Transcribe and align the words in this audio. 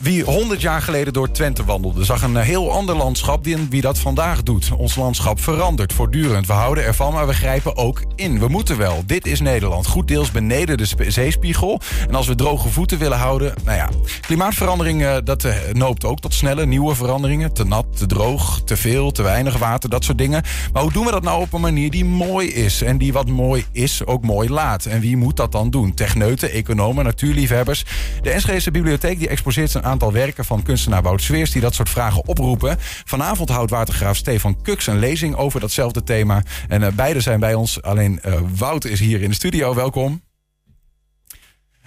Wie 0.00 0.24
100 0.24 0.60
jaar 0.60 0.82
geleden 0.82 1.12
door 1.12 1.30
Twente 1.30 1.64
wandelde, 1.64 2.04
zag 2.04 2.22
een 2.22 2.36
heel 2.36 2.72
ander 2.72 2.96
landschap 2.96 3.44
dan 3.44 3.70
wie 3.70 3.80
dat 3.80 3.98
vandaag 3.98 4.42
doet. 4.42 4.70
Ons 4.76 4.96
landschap 4.96 5.40
verandert 5.40 5.92
voortdurend. 5.92 6.46
We 6.46 6.52
houden 6.52 6.84
ervan, 6.84 7.12
maar 7.12 7.26
we 7.26 7.32
grijpen 7.32 7.76
ook 7.76 8.02
in. 8.14 8.38
We 8.38 8.48
moeten 8.48 8.78
wel. 8.78 9.02
Dit 9.06 9.26
is 9.26 9.40
Nederland. 9.40 9.86
Goed 9.86 10.08
deels 10.08 10.30
beneden 10.30 10.76
de 10.76 10.86
zeespiegel. 11.08 11.80
En 12.08 12.14
als 12.14 12.26
we 12.26 12.34
droge 12.34 12.68
voeten 12.68 12.98
willen 12.98 13.18
houden, 13.18 13.54
nou 13.64 13.76
ja. 13.76 13.88
Klimaatverandering, 14.20 15.02
eh, 15.02 15.16
dat 15.24 15.44
eh, 15.44 15.54
noopt 15.72 16.04
ook 16.04 16.20
tot 16.20 16.34
snelle 16.34 16.66
nieuwe 16.66 16.94
veranderingen. 16.94 17.52
Te 17.52 17.64
nat, 17.64 17.86
te 17.96 18.06
droog, 18.06 18.60
te 18.64 18.76
veel, 18.76 19.10
te 19.10 19.22
weinig 19.22 19.58
water, 19.58 19.90
dat 19.90 20.04
soort 20.04 20.18
dingen. 20.18 20.42
Maar 20.72 20.82
hoe 20.82 20.92
doen 20.92 21.04
we 21.04 21.10
dat 21.10 21.22
nou 21.22 21.40
op 21.40 21.52
een 21.52 21.60
manier 21.60 21.90
die 21.90 22.04
mooi 22.04 22.48
is? 22.48 22.82
En 22.82 22.98
die 22.98 23.12
wat 23.12 23.28
mooi 23.28 23.64
is, 23.72 24.06
ook 24.06 24.22
mooi 24.22 24.50
laat. 24.50 24.84
En 24.86 25.00
wie 25.00 25.16
moet 25.16 25.36
dat 25.36 25.52
dan 25.52 25.70
doen? 25.70 25.94
Techneuten, 25.94 26.50
economen, 26.50 27.04
natuurliefhebbers. 27.04 27.84
De 28.22 28.30
Enschedese 28.30 28.70
Bibliotheek 28.70 29.18
die 29.18 29.28
exposeert 29.28 29.70
zijn 29.70 29.84
aantal 29.90 30.12
werken 30.12 30.44
van 30.44 30.62
kunstenaar 30.62 31.02
Wout 31.02 31.22
Zweers 31.22 31.50
die 31.50 31.60
dat 31.60 31.74
soort 31.74 31.88
vragen 31.88 32.26
oproepen. 32.26 32.76
Vanavond 33.04 33.48
houdt 33.48 33.70
watergraaf 33.70 34.16
Stefan 34.16 34.62
Kuks 34.62 34.86
een 34.86 34.98
lezing 34.98 35.34
over 35.34 35.60
datzelfde 35.60 36.02
thema. 36.02 36.42
En 36.68 36.82
uh, 36.82 36.88
beide 36.88 37.20
zijn 37.20 37.40
bij 37.40 37.54
ons. 37.54 37.82
Alleen 37.82 38.20
uh, 38.26 38.40
Wout 38.56 38.84
is 38.84 39.00
hier 39.00 39.22
in 39.22 39.28
de 39.28 39.34
studio. 39.34 39.74
Welkom. 39.74 40.22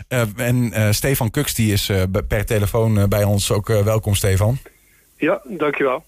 Uh, 0.09 0.21
en 0.35 0.93
Stefan 0.93 1.29
Kuks 1.29 1.53
die 1.53 1.73
is 1.73 1.91
per 2.27 2.45
telefoon 2.45 3.09
bij 3.09 3.23
ons 3.23 3.51
ook. 3.51 3.67
welkom 3.67 4.15
Stefan. 4.15 4.57
Ja, 5.17 5.41
dankjewel. 5.43 6.03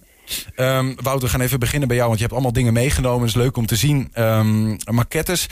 Um, 0.56 0.96
Wouter, 1.02 1.26
we 1.26 1.30
gaan 1.30 1.42
even 1.42 1.60
beginnen 1.60 1.88
bij 1.88 1.98
jou, 1.98 2.08
want 2.08 2.20
je 2.20 2.26
hebt 2.26 2.36
allemaal 2.36 2.56
dingen 2.56 2.74
meegenomen. 2.74 3.20
Het 3.20 3.36
is 3.36 3.42
leuk 3.42 3.58
om 3.58 3.66
te 3.66 3.76
zien. 3.76 4.12
Um, 4.18 4.78
maquettes. 4.92 5.48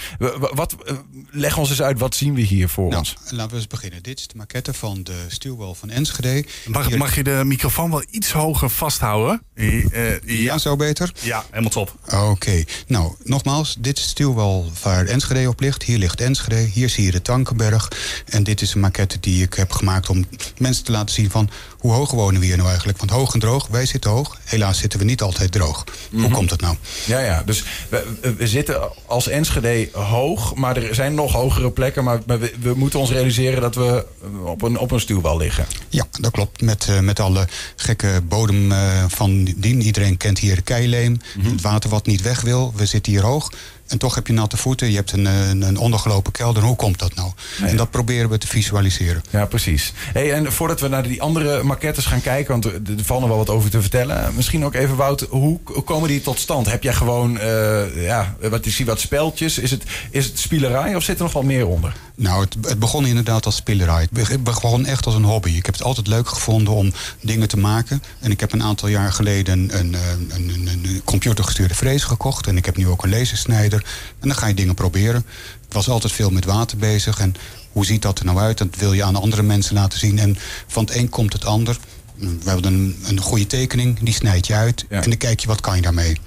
Wat, 0.53 0.75
uh, 0.85 0.97
leg 1.29 1.57
ons 1.57 1.69
eens 1.69 1.81
uit, 1.81 1.99
wat 1.99 2.15
zien 2.15 2.33
we 2.33 2.41
hier 2.41 2.69
voor 2.69 2.87
nou, 2.87 2.97
ons? 2.97 3.15
Laten 3.29 3.49
we 3.51 3.55
eens 3.55 3.67
beginnen. 3.67 4.03
Dit 4.03 4.19
is 4.19 4.27
de 4.27 4.37
maquette 4.37 4.73
van 4.73 5.03
de 5.03 5.25
stuwwal 5.27 5.75
van 5.75 5.89
Enschede. 5.89 6.45
Mag, 6.67 6.87
hier... 6.87 6.97
mag, 6.97 7.15
je 7.15 7.23
de 7.23 7.41
microfoon 7.45 7.89
wel 7.89 8.03
iets 8.09 8.31
hoger 8.31 8.69
vasthouden? 8.69 9.41
Uh, 9.55 9.89
ja. 9.89 10.19
ja, 10.23 10.57
zo 10.57 10.75
beter? 10.75 11.13
Ja, 11.19 11.45
helemaal 11.49 11.69
top. 11.71 11.95
Oké. 12.05 12.15
Okay. 12.15 12.67
Nou, 12.87 13.15
nogmaals, 13.23 13.75
dit 13.79 13.97
is 13.97 14.03
de 14.03 14.09
stuwwal 14.09 14.71
waar 14.83 15.05
Enschede 15.05 15.49
op 15.49 15.59
ligt. 15.59 15.83
Hier 15.83 15.97
ligt 15.97 16.21
Enschede. 16.21 16.55
Hier 16.55 16.89
zie 16.89 17.05
je 17.05 17.11
de 17.11 17.21
Tankenberg. 17.21 17.91
En 18.25 18.43
dit 18.43 18.61
is 18.61 18.73
een 18.73 18.79
maquette 18.79 19.19
die 19.19 19.43
ik 19.43 19.53
heb 19.53 19.71
gemaakt 19.71 20.09
om 20.09 20.25
mensen 20.57 20.83
te 20.83 20.91
laten 20.91 21.15
zien 21.15 21.29
van... 21.29 21.49
hoe 21.83 21.91
hoog 21.93 22.11
wonen 22.11 22.39
we 22.39 22.45
hier 22.45 22.55
nou 22.57 22.67
eigenlijk? 22.69 22.97
Want 22.97 23.11
hoog 23.11 23.33
en 23.33 23.39
droog, 23.39 23.67
wij 23.67 23.85
zitten 23.85 24.11
hoog. 24.11 24.37
Helaas 24.43 24.77
zitten 24.77 24.99
we 24.99 25.05
niet 25.05 25.21
altijd 25.21 25.51
droog. 25.51 25.83
Hoe 26.11 26.19
Mhm. 26.21 26.31
komt 26.31 26.49
dat 26.49 26.61
nou? 26.61 26.75
Ja, 27.05 27.19
ja. 27.19 27.43
Dus 27.45 27.63
we, 27.89 28.33
we 28.37 28.47
zitten 28.47 28.81
als 29.05 29.27
Enschede 29.27 29.89
hoog, 29.93 30.55
maar 30.55 30.77
er 30.77 30.95
zijn 30.95 31.13
nog 31.15 31.31
hogere 31.31 31.71
plekken. 31.71 32.03
Maar 32.03 32.19
we, 32.25 32.53
we 32.59 32.73
moeten 32.75 32.99
ons 32.99 33.09
realiseren 33.09 33.61
dat 33.61 33.75
we 33.75 34.05
op 34.45 34.61
een, 34.61 34.77
op 34.79 34.91
een 34.91 34.99
stuwwal 34.99 35.37
liggen. 35.37 35.65
Ja, 35.89 36.05
dat 36.19 36.31
klopt. 36.31 36.61
Met, 36.61 36.87
uh, 36.89 36.99
met 36.99 37.19
alle 37.19 37.47
gekke 37.75 38.21
bodem 38.27 38.71
uh, 38.71 39.03
van 39.07 39.43
dien. 39.57 39.81
Iedereen 39.81 40.17
kent 40.17 40.39
hier 40.39 40.55
de 40.55 40.61
keileem. 40.61 41.17
Mhm. 41.37 41.49
Het 41.51 41.61
water 41.61 41.89
wat 41.89 42.05
niet 42.05 42.21
weg 42.21 42.41
wil. 42.41 42.73
We 42.75 42.85
zitten 42.85 43.11
hier 43.11 43.21
hoog. 43.23 43.51
En 43.87 43.97
toch 43.97 44.15
heb 44.15 44.27
je 44.27 44.33
natte 44.33 44.57
voeten, 44.57 44.89
je 44.89 44.95
hebt 44.95 45.11
een, 45.11 45.25
een, 45.25 45.77
ondergelopen 45.77 46.31
kelder. 46.31 46.63
Hoe 46.63 46.75
komt 46.75 46.99
dat 46.99 47.15
nou? 47.15 47.31
Nee. 47.61 47.69
En 47.69 47.77
dat 47.77 47.91
proberen 47.91 48.29
we 48.29 48.37
te 48.37 48.47
visualiseren. 48.47 49.23
Ja, 49.29 49.45
precies. 49.45 49.93
Hey, 50.13 50.33
en 50.33 50.51
voordat 50.51 50.79
we 50.79 50.87
naar 50.87 51.03
die 51.03 51.21
andere 51.21 51.63
maquettes 51.63 52.05
gaan 52.05 52.21
kijken... 52.21 52.51
want 52.51 52.65
er 52.65 53.03
valt 53.03 53.19
nog 53.19 53.29
wel 53.29 53.37
wat 53.37 53.49
over 53.49 53.69
te 53.69 53.81
vertellen. 53.81 54.35
Misschien 54.35 54.65
ook 54.65 54.73
even, 54.73 54.95
Wout, 54.95 55.21
hoe 55.29 55.59
komen 55.85 56.09
die 56.09 56.21
tot 56.21 56.39
stand? 56.39 56.69
Heb 56.69 56.83
jij 56.83 56.93
gewoon, 56.93 57.35
uh, 57.37 58.05
ja, 58.05 58.35
wat, 58.49 58.65
ik 58.65 58.71
zie 58.71 58.85
wat 58.85 58.99
speltjes. 58.99 59.57
Is 59.57 59.71
het, 59.71 59.83
is 60.11 60.25
het 60.25 60.39
spielerij 60.39 60.95
of 60.95 61.03
zit 61.03 61.17
er 61.17 61.23
nog 61.23 61.33
wel 61.33 61.43
meer 61.43 61.67
onder? 61.67 61.93
Nou, 62.15 62.43
het, 62.43 62.55
het 62.61 62.79
begon 62.79 63.05
inderdaad 63.05 63.45
als 63.45 63.55
spielerij. 63.55 64.07
Het 64.13 64.43
begon 64.43 64.85
echt 64.85 65.05
als 65.05 65.15
een 65.15 65.23
hobby. 65.23 65.49
Ik 65.49 65.65
heb 65.65 65.73
het 65.73 65.83
altijd 65.83 66.07
leuk 66.07 66.27
gevonden 66.27 66.73
om 66.73 66.93
dingen 67.21 67.47
te 67.47 67.57
maken. 67.57 68.03
En 68.19 68.31
ik 68.31 68.39
heb 68.39 68.51
een 68.51 68.63
aantal 68.63 68.89
jaar 68.89 69.13
geleden 69.13 69.59
een, 69.59 69.79
een, 69.79 69.95
een, 70.29 70.49
een, 70.49 70.67
een 70.67 71.01
computergestuurde 71.03 71.75
frees 71.75 72.03
gekocht. 72.03 72.47
En 72.47 72.57
ik 72.57 72.65
heb 72.65 72.77
nu 72.77 72.87
ook 72.87 73.03
een 73.03 73.09
lasersnijder. 73.09 73.85
En 74.19 74.27
dan 74.27 74.37
ga 74.37 74.47
je 74.47 74.53
dingen 74.53 74.75
proberen. 74.75 75.25
Ik 75.67 75.73
was 75.73 75.89
altijd 75.89 76.13
veel 76.13 76.29
met 76.29 76.45
water 76.45 76.77
bezig. 76.77 77.19
En 77.19 77.35
hoe 77.71 77.85
ziet 77.85 78.01
dat 78.01 78.19
er 78.19 78.25
nou 78.25 78.39
uit? 78.39 78.57
Dat 78.57 78.75
wil 78.77 78.93
je 78.93 79.03
aan 79.03 79.15
andere 79.15 79.43
mensen 79.43 79.75
laten 79.75 79.99
zien. 79.99 80.19
En 80.19 80.37
van 80.67 80.85
het 80.85 80.95
een 80.95 81.09
komt 81.09 81.33
het 81.33 81.45
ander. 81.45 81.77
We 82.15 82.49
hebben 82.49 82.73
een, 82.73 82.97
een 83.03 83.19
goede 83.19 83.47
tekening, 83.47 83.99
die 83.99 84.13
snijd 84.13 84.47
je 84.47 84.53
uit. 84.53 84.85
Ja. 84.89 85.01
En 85.01 85.09
dan 85.09 85.17
kijk 85.17 85.39
je, 85.39 85.47
wat 85.47 85.61
kan 85.61 85.75
je 85.75 85.81
daarmee? 85.81 86.17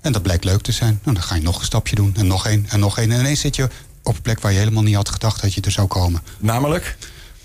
En 0.00 0.12
dat 0.12 0.22
blijkt 0.22 0.44
leuk 0.44 0.62
te 0.62 0.72
zijn. 0.72 1.00
Nou, 1.02 1.16
dan 1.16 1.24
ga 1.24 1.34
je 1.34 1.42
nog 1.42 1.58
een 1.58 1.64
stapje 1.64 1.94
doen. 1.94 2.14
En 2.16 2.26
nog 2.26 2.46
één, 2.46 2.66
en 2.68 2.80
nog 2.80 2.98
één. 2.98 3.12
En 3.12 3.20
ineens 3.20 3.40
zit 3.40 3.56
je 3.56 3.68
op 4.04 4.14
een 4.14 4.22
plek 4.22 4.40
waar 4.40 4.52
je 4.52 4.58
helemaal 4.58 4.82
niet 4.82 4.94
had 4.94 5.08
gedacht 5.08 5.42
dat 5.42 5.54
je 5.54 5.60
er 5.60 5.70
zou 5.70 5.86
komen. 5.86 6.22
Namelijk? 6.38 6.96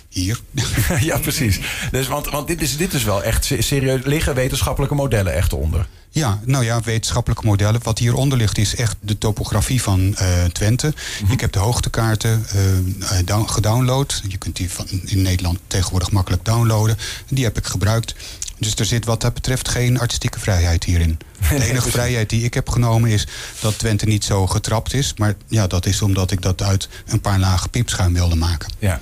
Hier. 0.09 0.39
ja, 0.99 1.17
precies. 1.17 1.59
Dus, 1.91 2.07
want 2.07 2.29
want 2.29 2.47
dit, 2.47 2.61
is, 2.61 2.77
dit 2.77 2.93
is 2.93 3.03
wel 3.03 3.23
echt 3.23 3.45
serieus. 3.59 4.01
Liggen 4.03 4.35
wetenschappelijke 4.35 4.95
modellen 4.95 5.33
echt 5.33 5.53
onder? 5.53 5.87
Ja, 6.11 6.39
nou 6.45 6.63
ja, 6.63 6.81
wetenschappelijke 6.81 7.45
modellen. 7.45 7.83
Wat 7.83 7.99
hieronder 7.99 8.37
ligt 8.37 8.57
is 8.57 8.75
echt 8.75 8.95
de 8.99 9.17
topografie 9.17 9.81
van 9.81 10.15
uh, 10.21 10.43
Twente. 10.43 10.87
Mm 10.87 10.93
-hmm. 11.25 11.31
Ik 11.31 11.41
heb 11.41 11.51
de 11.51 11.59
hoogtekaarten 11.59 12.45
uh, 12.55 13.17
down, 13.25 13.49
gedownload. 13.49 14.21
Je 14.27 14.37
kunt 14.37 14.55
die 14.55 14.69
van, 14.69 14.87
in 15.05 15.21
Nederland 15.21 15.59
tegenwoordig 15.67 16.11
makkelijk 16.11 16.45
downloaden. 16.45 16.97
Die 17.27 17.43
heb 17.43 17.57
ik 17.57 17.65
gebruikt. 17.65 18.15
Dus 18.59 18.75
er 18.75 18.85
zit 18.85 19.05
wat 19.05 19.21
dat 19.21 19.33
betreft 19.33 19.69
geen 19.69 19.99
artistieke 19.99 20.39
vrijheid 20.39 20.83
hierin. 20.83 21.19
De 21.57 21.63
enige 21.63 21.89
vrijheid 21.89 22.29
die 22.29 22.43
ik 22.43 22.53
heb 22.53 22.69
genomen 22.69 23.09
is 23.09 23.27
dat 23.59 23.77
Twente 23.79 24.05
niet 24.05 24.23
zo 24.23 24.47
getrapt 24.47 24.93
is. 24.93 25.13
Maar 25.17 25.33
ja, 25.47 25.67
dat 25.67 25.85
is 25.85 26.01
omdat 26.01 26.31
ik 26.31 26.41
dat 26.41 26.61
uit 26.61 26.89
een 27.05 27.21
paar 27.21 27.39
lagen 27.39 27.69
piepschuim 27.69 28.13
wilde 28.13 28.35
maken. 28.35 28.71
Ja. 28.79 29.01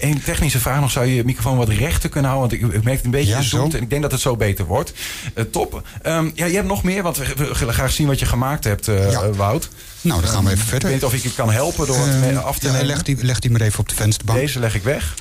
Een 0.00 0.22
technische 0.22 0.58
vraag 0.58 0.80
nog. 0.80 0.90
Zou 0.90 1.06
je 1.06 1.14
je 1.14 1.24
microfoon 1.24 1.56
wat 1.56 1.68
rechter 1.68 2.08
kunnen 2.08 2.30
houden? 2.30 2.58
Want 2.58 2.72
ik, 2.72 2.76
ik 2.76 2.84
merk 2.84 2.96
het 2.96 3.04
een 3.04 3.10
beetje 3.10 3.56
ja. 3.56 3.62
En 3.72 3.82
ik 3.82 3.90
denk 3.90 4.02
dat 4.02 4.12
het 4.12 4.20
zo 4.20 4.36
beter 4.36 4.64
wordt. 4.64 4.92
Uh, 5.34 5.44
top. 5.44 5.82
Um, 6.06 6.32
ja, 6.34 6.46
je 6.46 6.54
hebt 6.54 6.66
nog 6.66 6.82
meer. 6.82 7.02
Want 7.02 7.16
we, 7.16 7.54
willen 7.58 7.74
graag 7.74 7.92
zien 7.92 8.06
wat 8.06 8.18
je 8.18 8.26
gemaakt 8.26 8.64
hebt, 8.64 8.88
uh, 8.88 9.10
ja. 9.10 9.30
Wout. 9.30 9.68
Nou, 10.00 10.20
dan 10.20 10.30
gaan 10.30 10.44
we 10.44 10.50
even 10.50 10.64
verder. 10.66 10.76
Ik 10.76 10.82
weet 10.82 10.94
niet 10.94 11.04
of 11.04 11.14
ik 11.14 11.22
je 11.22 11.34
kan 11.34 11.50
helpen 11.50 11.86
door 11.86 12.06
het 12.06 12.32
uh, 12.32 12.44
af 12.44 12.58
te 12.58 12.66
ja, 12.66 12.72
nemen. 12.72 12.86
Leg 12.86 13.02
die, 13.02 13.24
leg 13.24 13.38
die 13.38 13.50
maar 13.50 13.60
even 13.60 13.78
op 13.78 13.88
de 13.88 13.94
vensterbank. 13.94 14.38
Deze 14.38 14.58
leg 14.58 14.74
ik 14.74 14.82
weg. 14.82 15.14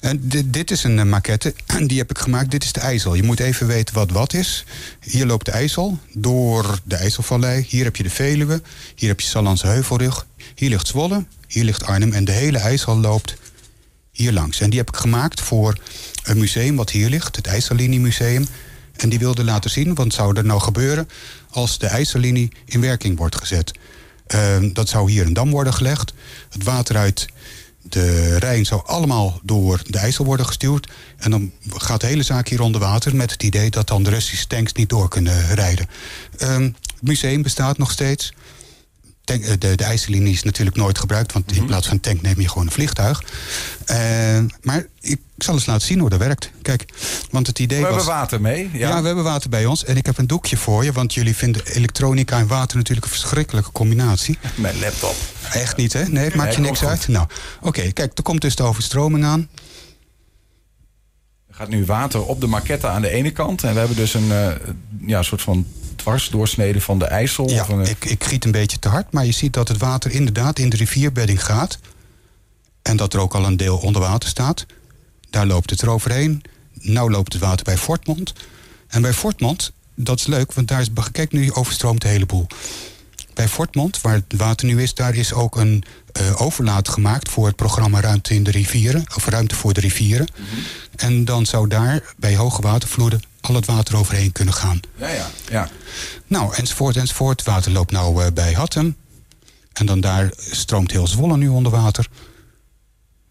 En 0.00 0.28
dit, 0.28 0.52
dit 0.52 0.70
is 0.70 0.84
een 0.84 0.96
uh, 0.96 1.04
maquette, 1.04 1.54
die 1.86 1.98
heb 1.98 2.10
ik 2.10 2.18
gemaakt. 2.18 2.50
Dit 2.50 2.64
is 2.64 2.72
de 2.72 2.80
IJssel. 2.80 3.14
Je 3.14 3.22
moet 3.22 3.40
even 3.40 3.66
weten 3.66 3.94
wat 3.94 4.10
wat 4.10 4.32
is. 4.32 4.64
Hier 5.00 5.26
loopt 5.26 5.44
de 5.44 5.50
IJssel 5.50 5.98
door 6.12 6.78
de 6.84 6.96
IJsselvallei. 6.96 7.66
Hier 7.68 7.84
heb 7.84 7.96
je 7.96 8.02
de 8.02 8.10
Veluwe. 8.10 8.62
Hier 8.94 9.08
heb 9.08 9.20
je 9.20 9.26
Sallandse 9.26 9.66
Heuvelrug. 9.66 10.26
Hier 10.54 10.68
ligt 10.68 10.86
Zwolle. 10.86 11.24
Hier 11.46 11.64
ligt 11.64 11.84
Arnhem. 11.84 12.12
En 12.12 12.24
de 12.24 12.32
hele 12.32 12.58
IJssel 12.58 12.96
loopt 12.96 13.34
hier 14.10 14.32
langs. 14.32 14.60
En 14.60 14.70
die 14.70 14.78
heb 14.78 14.88
ik 14.88 14.96
gemaakt 14.96 15.40
voor 15.40 15.78
een 16.22 16.38
museum 16.38 16.76
wat 16.76 16.90
hier 16.90 17.08
ligt. 17.08 17.36
Het 17.36 17.46
IJssellinie 17.46 18.00
Museum. 18.00 18.46
En 18.96 19.08
die 19.08 19.18
wilde 19.18 19.44
laten 19.44 19.70
zien, 19.70 19.94
wat 19.94 20.12
zou 20.12 20.36
er 20.36 20.44
nou 20.44 20.60
gebeuren... 20.60 21.08
als 21.50 21.78
de 21.78 21.86
IJssellinie 21.86 22.52
in 22.64 22.80
werking 22.80 23.18
wordt 23.18 23.36
gezet. 23.36 23.72
Uh, 24.34 24.56
dat 24.72 24.88
zou 24.88 25.10
hier 25.10 25.26
een 25.26 25.32
dam 25.32 25.50
worden 25.50 25.74
gelegd. 25.74 26.12
Het 26.50 26.64
water 26.64 26.96
uit 26.96 27.26
de 27.82 28.38
Rijn 28.38 28.66
zou 28.66 28.82
allemaal 28.86 29.40
door 29.42 29.82
de 29.86 29.98
IJssel 29.98 30.24
worden 30.24 30.46
gestuurd. 30.46 30.88
En 31.16 31.30
dan 31.30 31.52
gaat 31.68 32.00
de 32.00 32.06
hele 32.06 32.22
zaak 32.22 32.48
hier 32.48 32.60
onder 32.60 32.80
water... 32.80 33.16
met 33.16 33.30
het 33.30 33.42
idee 33.42 33.70
dat 33.70 33.88
dan 33.88 34.02
de 34.02 34.10
Russische 34.10 34.46
tanks 34.46 34.72
niet 34.72 34.88
door 34.88 35.08
kunnen 35.08 35.54
rijden. 35.54 35.88
Um, 36.42 36.62
het 36.64 37.02
museum 37.02 37.42
bestaat 37.42 37.78
nog 37.78 37.90
steeds. 37.90 38.32
Tank, 39.30 39.60
de, 39.60 39.74
de 39.74 39.84
IJssellinie 39.84 40.32
is 40.32 40.42
natuurlijk 40.42 40.76
nooit 40.76 40.98
gebruikt... 40.98 41.32
want 41.32 41.46
mm 41.46 41.52
-hmm. 41.52 41.60
in 41.60 41.68
plaats 41.68 41.86
van 41.86 41.94
een 41.94 42.02
tank 42.02 42.22
neem 42.22 42.40
je 42.40 42.48
gewoon 42.48 42.66
een 42.66 42.72
vliegtuig. 42.72 43.22
Uh, 43.90 43.96
maar 44.62 44.86
ik 45.00 45.20
zal 45.38 45.54
eens 45.54 45.66
laten 45.66 45.86
zien 45.86 45.98
hoe 45.98 46.08
dat 46.08 46.18
werkt. 46.18 46.50
Kijk, 46.62 46.84
want 47.30 47.46
het 47.46 47.58
idee 47.58 47.78
we 47.78 47.84
was... 47.84 47.90
We 47.92 47.96
hebben 47.96 48.20
water 48.20 48.40
mee. 48.40 48.70
Ja. 48.72 48.88
ja. 48.88 49.00
we 49.00 49.06
hebben 49.06 49.24
water 49.24 49.50
bij 49.50 49.66
ons. 49.66 49.84
En 49.84 49.96
ik 49.96 50.06
heb 50.06 50.18
een 50.18 50.26
doekje 50.26 50.56
voor 50.56 50.84
je... 50.84 50.92
want 50.92 51.14
jullie 51.14 51.36
vinden 51.36 51.66
elektronica 51.66 52.38
en 52.38 52.46
water 52.46 52.76
natuurlijk 52.76 53.06
een 53.06 53.12
verschrikkelijke 53.12 53.72
combinatie. 53.72 54.38
Mijn 54.54 54.78
laptop. 54.78 55.14
Echt 55.52 55.76
niet, 55.76 55.92
hè? 55.92 56.04
Nee, 56.08 56.24
het 56.24 56.34
maakt 56.34 56.54
je 56.54 56.60
niks 56.60 56.84
uit. 56.84 57.08
Nou, 57.08 57.26
oké, 57.58 57.68
okay, 57.68 57.92
kijk, 57.92 58.18
er 58.18 58.22
komt 58.22 58.40
dus 58.40 58.56
de 58.56 58.62
overstroming 58.62 59.24
aan. 59.24 59.48
Gaat 61.60 61.68
nu 61.68 61.84
water 61.84 62.24
op 62.24 62.40
de 62.40 62.46
maquette 62.46 62.86
aan 62.86 63.02
de 63.02 63.08
ene 63.08 63.30
kant. 63.30 63.64
En 63.64 63.72
we 63.72 63.78
hebben 63.78 63.96
dus 63.96 64.14
een 64.14 64.28
uh, 64.28 64.48
ja, 65.06 65.22
soort 65.22 65.42
van 65.42 65.66
dwarsdoorsnede 65.96 66.80
van 66.80 66.98
de 66.98 67.04
IJssel. 67.04 67.50
Ja, 67.50 67.62
of 67.62 67.68
een... 67.68 67.80
ik, 67.80 68.04
ik 68.04 68.24
giet 68.24 68.44
een 68.44 68.50
beetje 68.50 68.78
te 68.78 68.88
hard. 68.88 69.12
Maar 69.12 69.26
je 69.26 69.32
ziet 69.32 69.52
dat 69.52 69.68
het 69.68 69.78
water 69.78 70.10
inderdaad 70.10 70.58
in 70.58 70.68
de 70.68 70.76
rivierbedding 70.76 71.44
gaat. 71.44 71.78
En 72.82 72.96
dat 72.96 73.14
er 73.14 73.20
ook 73.20 73.34
al 73.34 73.44
een 73.44 73.56
deel 73.56 73.76
onder 73.76 74.02
water 74.02 74.28
staat. 74.28 74.66
Daar 75.30 75.46
loopt 75.46 75.70
het 75.70 75.82
eroverheen. 75.82 76.42
Nou 76.72 77.10
loopt 77.10 77.32
het 77.32 77.42
water 77.42 77.64
bij 77.64 77.76
Fortmond. 77.76 78.32
En 78.88 79.02
bij 79.02 79.12
Fortmond, 79.12 79.72
dat 79.94 80.18
is 80.18 80.26
leuk, 80.26 80.52
want 80.52 80.68
daar 80.68 80.80
is, 80.80 80.88
kijk 81.12 81.32
nu, 81.32 81.52
overstroomt 81.52 82.02
de 82.02 82.08
hele 82.08 82.26
boel. 82.26 82.46
Bij 83.40 83.48
Fortmond, 83.48 84.00
waar 84.00 84.14
het 84.14 84.34
water 84.36 84.66
nu 84.66 84.82
is, 84.82 84.94
daar 84.94 85.14
is 85.14 85.32
ook 85.32 85.56
een 85.56 85.84
uh, 86.20 86.40
overlaat 86.40 86.88
gemaakt 86.88 87.28
voor 87.28 87.46
het 87.46 87.56
programma 87.56 88.00
Ruimte 88.00 88.34
in 88.34 88.42
de 88.42 88.50
Rivieren, 88.50 89.04
of 89.16 89.26
Ruimte 89.26 89.54
voor 89.54 89.72
de 89.72 89.80
Rivieren. 89.80 90.28
Mm 90.36 90.44
-hmm. 90.50 90.62
En 90.96 91.24
dan 91.24 91.46
zou 91.46 91.68
daar 91.68 92.14
bij 92.16 92.36
hoge 92.36 92.62
watervloeden 92.62 93.22
al 93.40 93.54
het 93.54 93.66
water 93.66 93.96
overheen 93.96 94.32
kunnen 94.32 94.54
gaan. 94.54 94.80
Ja, 94.96 95.08
ja, 95.08 95.30
ja. 95.50 95.68
Nou, 96.26 96.54
enzovoort, 96.54 96.96
enzovoort. 96.96 97.38
Het 97.38 97.48
water 97.48 97.72
loopt 97.72 97.92
nou 97.92 98.24
uh, 98.24 98.30
bij 98.34 98.52
Hattem. 98.52 98.96
En 99.72 99.86
dan 99.86 100.00
daar 100.00 100.30
stroomt 100.36 100.90
heel 100.90 101.06
Zwolle 101.06 101.36
nu 101.36 101.48
onder 101.48 101.72
water. 101.72 102.08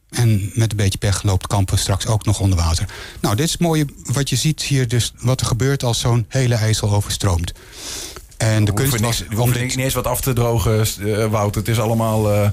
En 0.10 0.52
met 0.54 0.72
een 0.72 0.78
beetje 0.78 0.98
pech 0.98 1.24
loopt 1.24 1.48
Kampen 1.48 1.78
straks 1.78 2.08
ook 2.08 2.26
nog 2.26 2.40
onder 2.40 2.58
water. 2.58 2.86
Nou, 3.22 3.36
dit 3.36 3.46
is 3.46 3.52
het 3.52 3.62
mooie 3.62 3.86
wat 4.04 4.30
je 4.30 4.36
ziet 4.36 4.62
hier 4.62 4.88
dus 4.88 5.14
wat 5.20 5.40
er 5.42 5.48
gebeurt 5.48 5.84
als 5.84 6.00
zo'n 6.00 6.26
hele 6.28 6.56
IJssel 6.56 6.94
overstroomt. 6.94 7.54
En 8.40 8.66
de 8.66 8.74
kunst 8.74 8.92
was 8.92 9.02
niks, 9.02 9.24
om 9.40 9.52
dit- 9.52 9.62
niet 9.62 9.78
eens 9.78 9.94
wat 9.94 10.08
af 10.08 10.22
te 10.22 10.34
drogen, 10.34 10.86
eh, 11.06 11.26
Wout. 11.26 11.56
Het 11.56 11.68
is 11.68 11.80
allemaal 11.80 12.32
eh, 12.34 12.50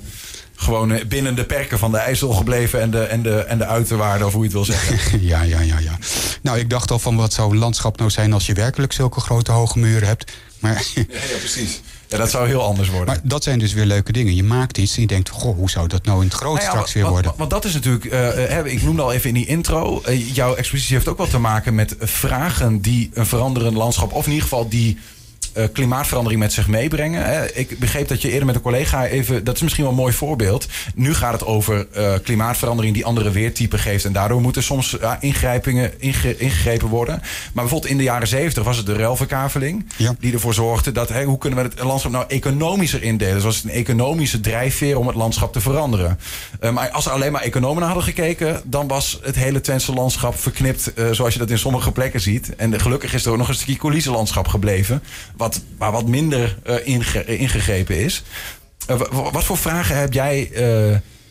gewoon 0.54 0.92
eh, 0.92 1.04
binnen 1.06 1.34
de 1.34 1.44
perken 1.44 1.78
van 1.78 1.90
de 1.90 1.96
IJssel 1.98 2.32
gebleven... 2.32 2.80
en 2.80 2.90
de, 2.90 3.00
en 3.02 3.22
de, 3.22 3.36
en 3.38 3.58
de 3.58 3.66
uiterwaarden, 3.66 4.26
of 4.26 4.32
hoe 4.32 4.40
je 4.42 4.48
het 4.48 4.56
wil 4.56 4.64
zeggen. 4.76 5.20
Ja, 5.26 5.42
ja, 5.42 5.60
ja, 5.60 5.78
ja. 5.78 5.98
Nou, 6.42 6.58
ik 6.58 6.70
dacht 6.70 6.90
al 6.90 6.98
van 6.98 7.16
wat 7.16 7.32
zou 7.32 7.50
een 7.50 7.58
landschap 7.58 7.98
nou 7.98 8.10
zijn 8.10 8.32
als 8.32 8.46
je 8.46 8.52
werkelijk 8.54 8.92
zulke 8.92 9.20
grote 9.20 9.52
hoge 9.52 9.78
muren 9.78 10.08
hebt. 10.08 10.32
Maar, 10.58 10.84
ja, 10.94 11.02
ja, 11.08 11.36
precies. 11.38 11.80
Ja, 12.08 12.16
dat 12.16 12.30
zou 12.30 12.46
heel 12.46 12.62
anders 12.62 12.88
worden. 12.88 13.06
maar 13.06 13.20
dat 13.22 13.42
zijn 13.42 13.58
dus 13.58 13.72
weer 13.72 13.84
leuke 13.84 14.12
dingen. 14.12 14.34
Je 14.34 14.42
maakt 14.44 14.78
iets 14.78 14.94
en 14.94 15.00
je 15.00 15.06
denkt, 15.06 15.28
goh, 15.28 15.56
hoe 15.56 15.70
zou 15.70 15.86
dat 15.88 16.04
nou 16.04 16.18
in 16.20 16.24
het 16.26 16.34
groot 16.36 16.52
Nou 16.54 16.64
ja, 16.64 16.70
straks 16.70 16.92
weer 16.92 17.08
worden? 17.08 17.30
wa- 17.30 17.36
Want 17.36 17.50
dat 17.50 17.64
is 17.64 17.72
natuurlijk, 17.74 18.04
ik 18.66 18.82
noemde 18.82 19.02
al 19.02 19.12
even 19.12 19.28
in 19.28 19.34
die 19.34 19.46
intro, 19.46 20.02
jouw 20.32 20.54
expositie 20.54 20.94
heeft 20.94 21.08
ook 21.08 21.16
wel 21.16 21.26
te 21.28 21.38
maken 21.38 21.74
met 21.74 21.94
vragen 22.00 22.80
die 22.80 23.10
een 23.14 23.26
veranderend 23.26 23.76
landschap, 23.76 24.12
of 24.12 24.24
in 24.24 24.32
ieder 24.32 24.48
geval 24.48 24.68
die 24.68 24.98
klimaatverandering 25.72 26.40
met 26.40 26.52
zich 26.52 26.68
meebrengen. 26.68 27.58
Ik 27.58 27.78
begreep 27.78 28.08
dat 28.08 28.22
je 28.22 28.30
eerder 28.30 28.46
met 28.46 28.54
een 28.54 28.60
collega 28.60 29.06
even, 29.06 29.44
dat 29.44 29.54
is 29.54 29.62
misschien 29.62 29.84
wel 29.84 29.92
een 29.92 29.98
mooi 29.98 30.12
voorbeeld. 30.12 30.66
Nu 30.94 31.14
gaat 31.14 31.32
het 31.32 31.44
over 31.44 31.86
eh, 31.92 32.12
klimaatverandering 32.22 32.94
die 32.94 33.04
andere 33.04 33.30
weertypen 33.30 33.78
geeft. 33.78 34.04
En 34.04 34.12
daardoor 34.12 34.40
moeten 34.40 34.62
soms 34.62 34.96
ingrijpingen 35.20 35.92
inge- 35.98 36.38
ingegrepen 36.38 36.88
worden. 36.88 37.14
Maar 37.18 37.64
bijvoorbeeld 37.64 37.90
in 37.90 37.96
de 37.96 38.02
jaren 38.02 38.28
zeventig 38.28 38.64
was 38.64 38.76
het 38.76 38.86
de 38.86 38.94
ruilverkaveling. 38.96 39.86
Ja. 39.96 40.14
Die 40.18 40.32
ervoor 40.32 40.54
zorgde 40.54 40.92
dat, 40.92 41.10
hoe 41.10 41.38
kunnen 41.38 41.58
we 41.58 41.64
het 41.64 41.82
landschap 41.82 42.12
nou 42.12 42.24
economischer 42.28 43.02
indelen? 43.02 43.34
Dus 43.34 43.44
was 43.44 43.56
het 43.56 43.64
een 43.64 43.70
economische 43.70 44.40
drijfveer 44.40 44.98
om 44.98 45.06
het 45.06 45.16
landschap 45.16 45.52
te 45.52 45.60
veranderen. 45.60 46.18
Eh, 46.60 46.70
maar 46.70 46.90
als 46.90 47.06
er 47.06 47.12
alleen 47.12 47.32
maar 47.32 47.42
economen 47.42 47.78
naar 47.78 47.92
hadden 47.92 48.14
gekeken, 48.14 48.60
dan 48.64 48.88
was 48.88 49.18
het 49.22 49.36
hele 49.36 49.60
Twentse 49.60 49.92
landschap 49.92 50.38
verknipt 50.38 50.94
eh, 50.94 51.10
zoals 51.10 51.32
je 51.32 51.38
dat 51.38 51.50
in 51.50 51.58
sommige 51.58 51.92
plekken 51.92 52.20
ziet. 52.20 52.56
En 52.56 52.80
gelukkig 52.80 53.14
is 53.14 53.24
er 53.24 53.30
ook 53.30 53.38
nog 53.38 53.48
een 53.48 53.54
stukje 53.54 53.76
coulissenlandschap 53.76 54.48
gebleven, 54.48 55.02
wat, 55.46 55.60
waar 55.78 55.92
wat 55.92 56.06
minder 56.06 56.58
eh, 56.64 56.86
inge- 56.86 57.24
ingegrepen 57.24 57.96
is. 58.04 58.22
Eh, 58.86 58.96
wa- 58.98 59.08
wa- 59.10 59.30
wat 59.30 59.44
voor 59.44 59.58
vragen 59.58 59.98
heb 59.98 60.12
jij 60.12 60.50
eh, 60.52 60.62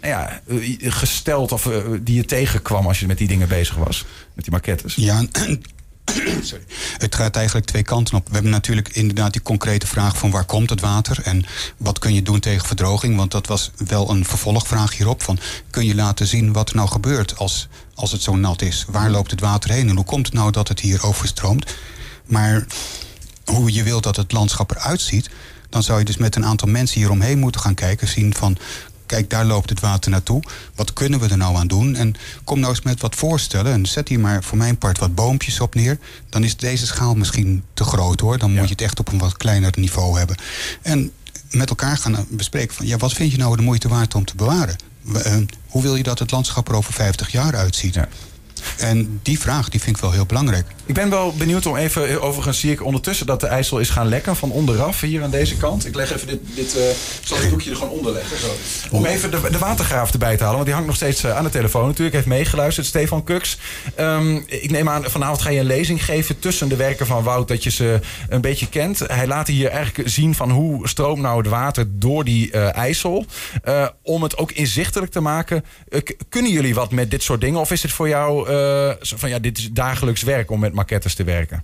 nou 0.02 0.14
ja, 0.14 0.42
eh, 0.48 0.92
gesteld 0.92 1.52
of 1.52 1.66
eh, 1.66 1.78
die 2.02 2.16
je 2.16 2.26
tegenkwam 2.26 2.88
als 2.88 3.00
je 3.00 3.08
met 3.08 3.18
die 3.18 3.28
dingen 3.28 3.48
bezig 3.48 3.76
was? 3.76 4.06
Met 4.34 4.44
die 4.44 4.54
maquettes? 4.54 4.96
Ja, 4.96 5.26
sorry. 6.42 6.64
het 6.98 7.16
gaat 7.16 7.36
eigenlijk 7.36 7.66
twee 7.66 7.84
kanten 7.84 8.16
op. 8.18 8.28
We 8.28 8.34
hebben 8.34 8.52
natuurlijk 8.52 8.90
inderdaad 8.90 9.32
die 9.34 9.42
concrete 9.42 9.88
vraag 9.88 10.18
van 10.18 10.32
waar 10.32 10.46
komt 10.46 10.70
het 10.70 10.82
water 10.82 11.22
en 11.24 11.46
wat 11.78 12.00
kun 12.00 12.14
je 12.14 12.22
doen 12.22 12.40
tegen 12.40 12.68
verdroging? 12.68 13.16
Want 13.16 13.32
dat 13.32 13.48
was 13.48 13.72
wel 13.88 14.10
een 14.10 14.26
vervolgvraag 14.26 14.98
hierop 14.98 15.24
van 15.24 15.40
kun 15.70 15.86
je 15.86 15.96
laten 15.96 16.28
zien 16.28 16.54
wat 16.54 16.70
er 16.70 16.76
nou 16.76 16.88
gebeurt 16.90 17.38
als, 17.38 17.68
als 17.94 18.12
het 18.12 18.22
zo 18.22 18.36
nat 18.36 18.62
is? 18.62 18.86
Waar 18.88 19.10
loopt 19.10 19.32
het 19.32 19.40
water 19.40 19.70
heen 19.72 19.90
en 19.90 19.96
hoe 19.96 20.06
komt 20.06 20.26
het 20.26 20.36
nou 20.36 20.52
dat 20.52 20.68
het 20.68 20.80
hier 20.80 21.04
overstroomt? 21.06 21.74
Maar 22.26 22.66
hoe 23.46 23.74
je 23.74 23.84
wilt 23.84 24.04
dat 24.04 24.16
het 24.16 24.32
landschap 24.32 24.72
eruit 24.72 25.02
ziet, 25.02 25.30
dan 25.70 25.84
zou 25.84 26.00
je 26.00 26.06
dus 26.06 26.18
met 26.18 26.36
een 26.36 26.46
aantal 26.46 26.68
mensen 26.68 27.00
hieromheen 27.00 27.40
moeten 27.40 27.62
gaan 27.62 27.74
kijken, 27.74 28.08
zien 28.08 28.34
van 28.34 28.58
kijk, 29.06 29.30
daar 29.30 29.46
loopt 29.46 29.70
het 29.70 29.80
water 29.80 30.12
naartoe. 30.12 30.44
Wat 30.76 30.94
kunnen 30.94 31.20
we 31.20 31.28
er 31.28 31.38
nou 31.38 31.56
aan 31.56 31.68
doen? 31.68 31.96
En 31.96 32.16
kom 32.44 32.60
nou 32.60 32.72
eens 32.72 32.82
met 32.82 33.02
wat 33.02 33.16
voorstellen. 33.16 33.72
En 33.72 33.86
zet 33.86 34.10
hier 34.10 34.20
maar 34.20 34.44
voor 34.44 34.58
mijn 34.58 34.78
part 34.78 35.00
wat 35.00 35.16
boompjes 35.16 35.60
op 35.60 35.76
neer. 35.76 35.98
Dan 36.30 36.44
is 36.44 36.58
deze 36.58 36.86
schaal 36.86 37.16
misschien 37.16 37.64
te 37.74 37.84
groot 37.84 38.20
hoor. 38.20 38.38
Dan 38.38 38.54
moet 38.54 38.64
je 38.64 38.70
het 38.70 38.82
echt 38.82 39.00
op 39.00 39.12
een 39.12 39.18
wat 39.18 39.38
kleiner 39.38 39.72
niveau 39.76 40.18
hebben. 40.18 40.38
En 40.82 41.12
met 41.50 41.70
elkaar 41.70 41.98
gaan 41.98 42.26
bespreken 42.30 42.76
van 42.76 42.86
ja, 42.86 42.98
wat 42.98 43.14
vind 43.14 43.32
je 43.32 43.38
nou 43.38 43.56
de 43.56 43.62
moeite 43.62 43.88
waard 43.88 44.16
om 44.16 44.26
te 44.26 44.36
bewaren? 44.36 44.76
Eh, 45.14 45.36
hoe 45.68 45.82
wil 45.82 45.96
je 45.96 46.04
dat 46.04 46.20
het 46.20 46.32
landschap 46.32 46.70
er 46.70 46.76
over 46.76 46.94
50 46.94 47.32
jaar 47.32 47.56
uitziet? 47.56 47.94
Ja. 47.94 48.08
En 48.78 49.20
die 49.24 49.40
vraag 49.40 49.70
die 49.70 49.82
vind 49.82 49.96
ik 49.96 50.02
wel 50.02 50.12
heel 50.12 50.26
belangrijk. 50.26 50.66
Ik 50.86 50.94
ben 50.94 51.10
wel 51.10 51.34
benieuwd 51.38 51.66
om 51.66 51.76
even, 51.76 52.22
overigens 52.22 52.60
zie 52.60 52.72
ik 52.72 52.84
ondertussen 52.84 53.26
dat 53.26 53.40
de 53.40 53.48
IJssel 53.48 53.80
is 53.80 53.90
gaan 53.90 54.08
lekken 54.08 54.36
van 54.36 54.52
onderaf 54.52 55.02
hier 55.02 55.24
aan 55.24 55.32
deze 55.32 55.58
kant. 55.58 55.86
Ik 55.86 55.96
leg 55.96 56.14
even 56.14 56.28
dit, 56.28 56.40
dit 56.56 56.76
eh, 56.78 56.90
ik 56.90 56.96
zal 57.24 57.38
dit 57.38 57.50
doekje 57.50 57.70
er 57.70 57.76
gewoon 57.76 57.92
onder 57.92 58.14
leggen. 58.14 58.38
Zo. 58.40 58.48
Om 58.92 59.06
even 59.06 59.32
de, 59.32 59.42
de 59.52 59.58
watergraaf 59.58 60.12
erbij 60.12 60.38
te 60.38 60.44
halen, 60.44 60.56
want 60.56 60.66
die 60.66 60.74
hangt 60.74 60.88
nog 60.88 60.96
steeds 60.96 61.24
eh, 61.24 61.38
aan 61.38 61.44
de 61.44 61.50
telefoon 61.50 61.86
natuurlijk. 61.86 62.16
Heeft 62.16 62.28
meegeluisterd, 62.28 62.88
Stefan 62.88 63.24
Kuks. 63.24 63.58
Ehm, 63.96 64.36
ik 64.36 64.72
neem 64.72 64.90
aan, 64.90 65.04
vanavond 65.04 65.42
ga 65.42 65.50
je 65.50 65.60
een 65.60 65.66
lezing 65.66 66.06
geven 66.06 66.40
tussen 66.40 66.70
de 66.70 66.76
werken 66.76 67.06
van 67.06 67.24
Wout, 67.24 67.48
dat 67.48 67.64
je 67.64 67.72
ze 67.72 68.00
een 68.30 68.42
beetje 68.42 68.70
kent. 68.70 69.00
Hij 69.00 69.28
laat 69.28 69.48
hier 69.48 69.70
eigenlijk 69.70 70.10
zien 70.10 70.36
van 70.36 70.52
hoe 70.52 70.88
stroomt 70.88 71.22
nou 71.22 71.38
het 71.38 71.48
water 71.48 71.86
door 71.90 72.24
die 72.24 72.52
eh, 72.52 72.76
IJssel. 72.76 73.26
Om 74.02 74.24
het 74.24 74.38
ook 74.38 74.52
inzichtelijk 74.52 75.12
te 75.12 75.20
maken, 75.20 75.66
kunnen 76.30 76.52
jullie 76.52 76.76
wat 76.76 76.92
met 76.92 77.12
dit 77.12 77.24
soort 77.24 77.42
dingen? 77.42 77.60
Of 77.60 77.72
is 77.72 77.82
het 77.82 77.92
voor 77.92 78.08
jou 78.08 78.50
van 79.00 79.30
ja, 79.30 79.40
dit 79.40 79.58
is 79.58 79.72
dagelijks 79.72 80.24
werk 80.24 80.52
om 80.52 80.60
met 80.60 80.74
maquettes 80.74 81.16
te 81.16 81.24
werken? 81.24 81.64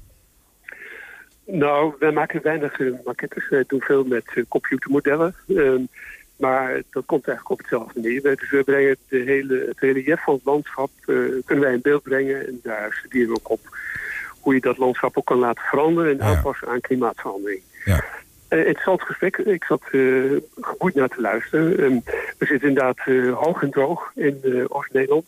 Nou, 1.45 1.93
wij 1.99 2.11
maken 2.11 2.41
weinig 2.43 2.79
eh, 2.79 2.87
maquettes. 3.05 3.49
We 3.49 3.63
doen 3.67 3.81
veel 3.81 4.03
met 4.03 4.23
eh, 4.33 4.43
computermodellen. 4.47 5.35
Ehm, 5.47 5.81
maar 6.37 6.81
dat 6.91 7.05
komt 7.05 7.27
eigenlijk 7.27 7.49
op 7.49 7.57
hetzelfde 7.57 7.99
neer. 7.99 8.21
We- 8.21 8.35
Dus 8.35 8.49
we 8.51 8.63
brengen 8.63 8.97
de 9.09 9.17
hele, 9.17 9.65
het 9.67 9.79
relief 9.79 10.23
van 10.23 10.33
het 10.33 10.45
landschap 10.45 10.89
eh, 11.05 11.15
kunnen 11.45 11.63
wij 11.65 11.73
in 11.73 11.81
beeld 11.81 12.03
brengen. 12.03 12.47
En 12.47 12.59
daar 12.63 12.93
studeren 13.05 13.27
we 13.27 13.35
ook 13.35 13.49
op 13.49 13.77
hoe 14.39 14.53
je 14.53 14.61
dat 14.61 14.77
landschap 14.77 15.17
ook 15.17 15.25
kan 15.25 15.37
laten 15.39 15.63
veranderen 15.63 16.11
en 16.11 16.17
Ja. 16.17 16.23
aanpassen 16.35 16.67
aan 16.67 16.81
klimaatverandering. 16.81 17.61
Ja. 17.85 18.03
Eh, 18.47 18.59
interessant 18.59 19.01
gesprek. 19.01 19.37
Ik 19.37 19.63
zat 19.63 19.81
eh 19.91 20.01
geboeid 20.61 20.95
naar 20.95 21.07
te 21.09 21.21
luisteren. 21.21 21.79
Ehm, 21.79 21.99
we 22.37 22.45
zitten 22.45 22.67
inderdaad 22.67 22.97
eh, 23.05 23.33
hoog 23.33 23.61
en 23.61 23.71
droog 23.71 24.11
in 24.15 24.39
eh, 24.43 24.63
Oost-Nederland. 24.67 25.25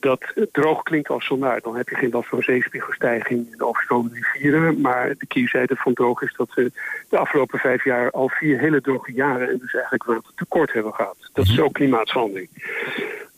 Dat 0.00 0.32
droog 0.52 0.82
klinkt 0.82 1.08
als 1.08 1.26
zonaar. 1.26 1.60
Dan 1.60 1.76
heb 1.76 1.88
je 1.88 1.96
geen 1.96 2.10
last 2.10 2.28
van 2.28 2.42
zeespiegelstijging 2.42 3.52
en 3.52 3.62
overstromende 3.62 4.14
rivieren. 4.14 4.80
Maar 4.80 5.14
de 5.18 5.26
keerzijde 5.26 5.76
van 5.76 5.94
droog 5.94 6.22
is 6.22 6.34
dat 6.36 6.54
we 6.54 6.72
de 7.08 7.18
afgelopen 7.18 7.58
vijf 7.58 7.84
jaar 7.84 8.10
al 8.10 8.28
vier 8.28 8.58
hele 8.58 8.80
droge 8.80 9.12
jaren... 9.12 9.48
en 9.48 9.58
dus 9.58 9.74
eigenlijk 9.74 10.04
watertekort 10.04 10.72
hebben 10.72 10.94
gehad. 10.94 11.16
Dat 11.32 11.48
is 11.48 11.60
ook 11.60 11.72
klimaatverandering. 11.72 12.48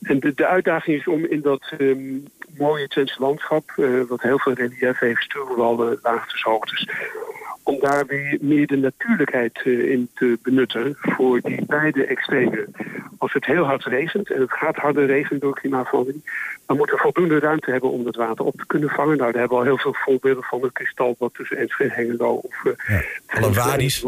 En 0.03 0.21
de, 0.21 0.35
de 0.35 0.47
uitdaging 0.47 0.99
is 0.99 1.07
om 1.07 1.25
in 1.25 1.41
dat 1.41 1.73
ehm, 1.79 2.19
mooie 2.57 2.89
Twentse 2.89 3.21
landschap... 3.21 3.73
eh, 3.77 4.01
wat 4.09 4.23
heel 4.23 4.39
veel 4.39 4.53
relief 4.53 4.99
heeft, 4.99 5.23
stuwwallen, 5.23 5.99
laagtes, 6.03 6.43
hoogtes... 6.43 6.89
om 7.63 7.79
daar 7.81 8.07
weer 8.07 8.39
meer 8.41 8.67
de 8.67 8.77
natuurlijkheid 8.77 9.61
eh, 9.65 9.91
in 9.91 10.11
te 10.15 10.39
benutten 10.43 10.97
voor 10.99 11.41
die 11.41 11.65
beide 11.67 12.05
extremen. 12.05 12.75
Als 13.21 13.33
het 13.33 13.47
heel 13.47 13.65
hard 13.65 13.85
regent, 13.85 14.31
en 14.31 14.41
het 14.41 14.53
gaat 14.53 14.77
harder 14.77 15.07
regenen 15.07 15.41
door 15.41 15.55
klimaatverandering... 15.55 16.49
dan 16.67 16.77
moeten 16.77 16.97
we 16.97 17.03
voldoende 17.03 17.39
ruimte 17.39 17.71
hebben 17.71 17.91
om 17.91 18.05
dat 18.05 18.17
water 18.17 18.45
op 18.45 18.57
te 18.57 18.67
kunnen 18.67 18.89
vangen. 18.89 19.17
Nou, 19.17 19.33
daar 19.33 19.41
hebben 19.41 19.59
we 19.59 19.65
al 19.65 19.71
heel 19.71 19.79
veel 19.79 19.95
voorbeelden 19.95 20.43
van. 20.45 20.63
Het 20.63 20.73
kristalbad 20.73 21.35
tussen 21.35 21.57
Enschede 21.57 21.91
en 21.91 21.97
Hengelo. 21.97 22.33
Of, 22.35 22.65
eh, 22.65 23.01
Ja, 23.29 23.41
alle 23.41 23.53
wadis. 23.53 24.05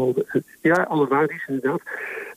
Ja, 0.61 0.85
alle 0.89 1.07
wadis 1.07 1.45
inderdaad. 1.47 1.81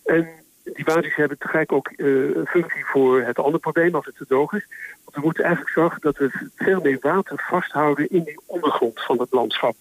En 0.04 0.28
die 0.74 0.84
wadis 0.84 1.14
hebben 1.14 1.38
tegelijk 1.38 1.72
ook 1.72 1.92
een 1.96 2.46
functie 2.46 2.84
voor 2.84 3.22
het 3.22 3.38
andere 3.38 3.58
probleem 3.58 3.94
als 3.94 4.06
het 4.06 4.16
te 4.16 4.26
droog 4.26 4.52
is. 4.52 4.66
Want 5.04 5.16
we 5.16 5.20
moeten 5.20 5.44
eigenlijk 5.44 5.74
zorgen 5.74 6.00
dat 6.00 6.16
we 6.16 6.48
veel 6.56 6.80
meer 6.80 6.98
water 7.00 7.44
vasthouden 7.48 8.10
in 8.10 8.22
die 8.22 8.40
ondergrond 8.46 9.00
van 9.02 9.20
het 9.20 9.32
landschap. 9.32 9.76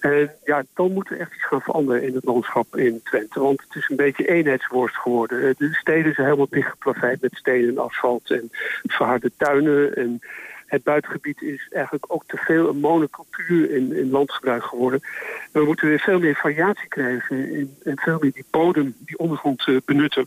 En 0.00 0.34
ja, 0.44 0.64
dan 0.74 0.92
moet 0.92 1.10
er 1.10 1.20
echt 1.20 1.34
iets 1.34 1.46
gaan 1.46 1.60
veranderen 1.60 2.02
in 2.02 2.14
het 2.14 2.24
landschap 2.24 2.76
in 2.76 3.00
Twente. 3.04 3.40
Want 3.40 3.60
het 3.60 3.74
is 3.74 3.88
een 3.88 3.96
beetje 3.96 4.28
eenheidsworst 4.28 4.96
geworden. 4.96 5.48
Eh, 5.48 5.54
De 5.56 5.74
steden 5.74 6.14
zijn 6.14 6.26
helemaal 6.26 6.46
dichtgeplaveid 6.50 7.20
met 7.20 7.34
stenen 7.34 7.68
en 7.68 7.78
asfalt 7.78 8.30
en 8.30 8.50
verharde 8.82 9.30
tuinen. 9.36 9.96
En 9.96 10.20
het 10.70 10.82
buitengebied 10.82 11.42
is 11.42 11.68
eigenlijk 11.70 12.04
ook 12.08 12.24
te 12.26 12.36
veel 12.36 12.68
een 12.68 12.80
monocultuur 12.80 13.70
in, 13.70 13.96
in 13.96 14.10
landgebruik 14.10 14.64
geworden. 14.64 15.00
En 15.52 15.60
we 15.60 15.66
moeten 15.66 15.88
weer 15.88 16.00
veel 16.00 16.18
meer 16.18 16.34
variatie 16.34 16.88
krijgen 16.88 17.76
en, 17.82 17.98
veel 17.98 18.18
meer 18.20 18.32
die 18.32 18.44
bodem, 18.50 18.94
die 18.98 19.18
ondergrond 19.18 19.68
eh, 19.68 19.76
benutten. 19.84 20.26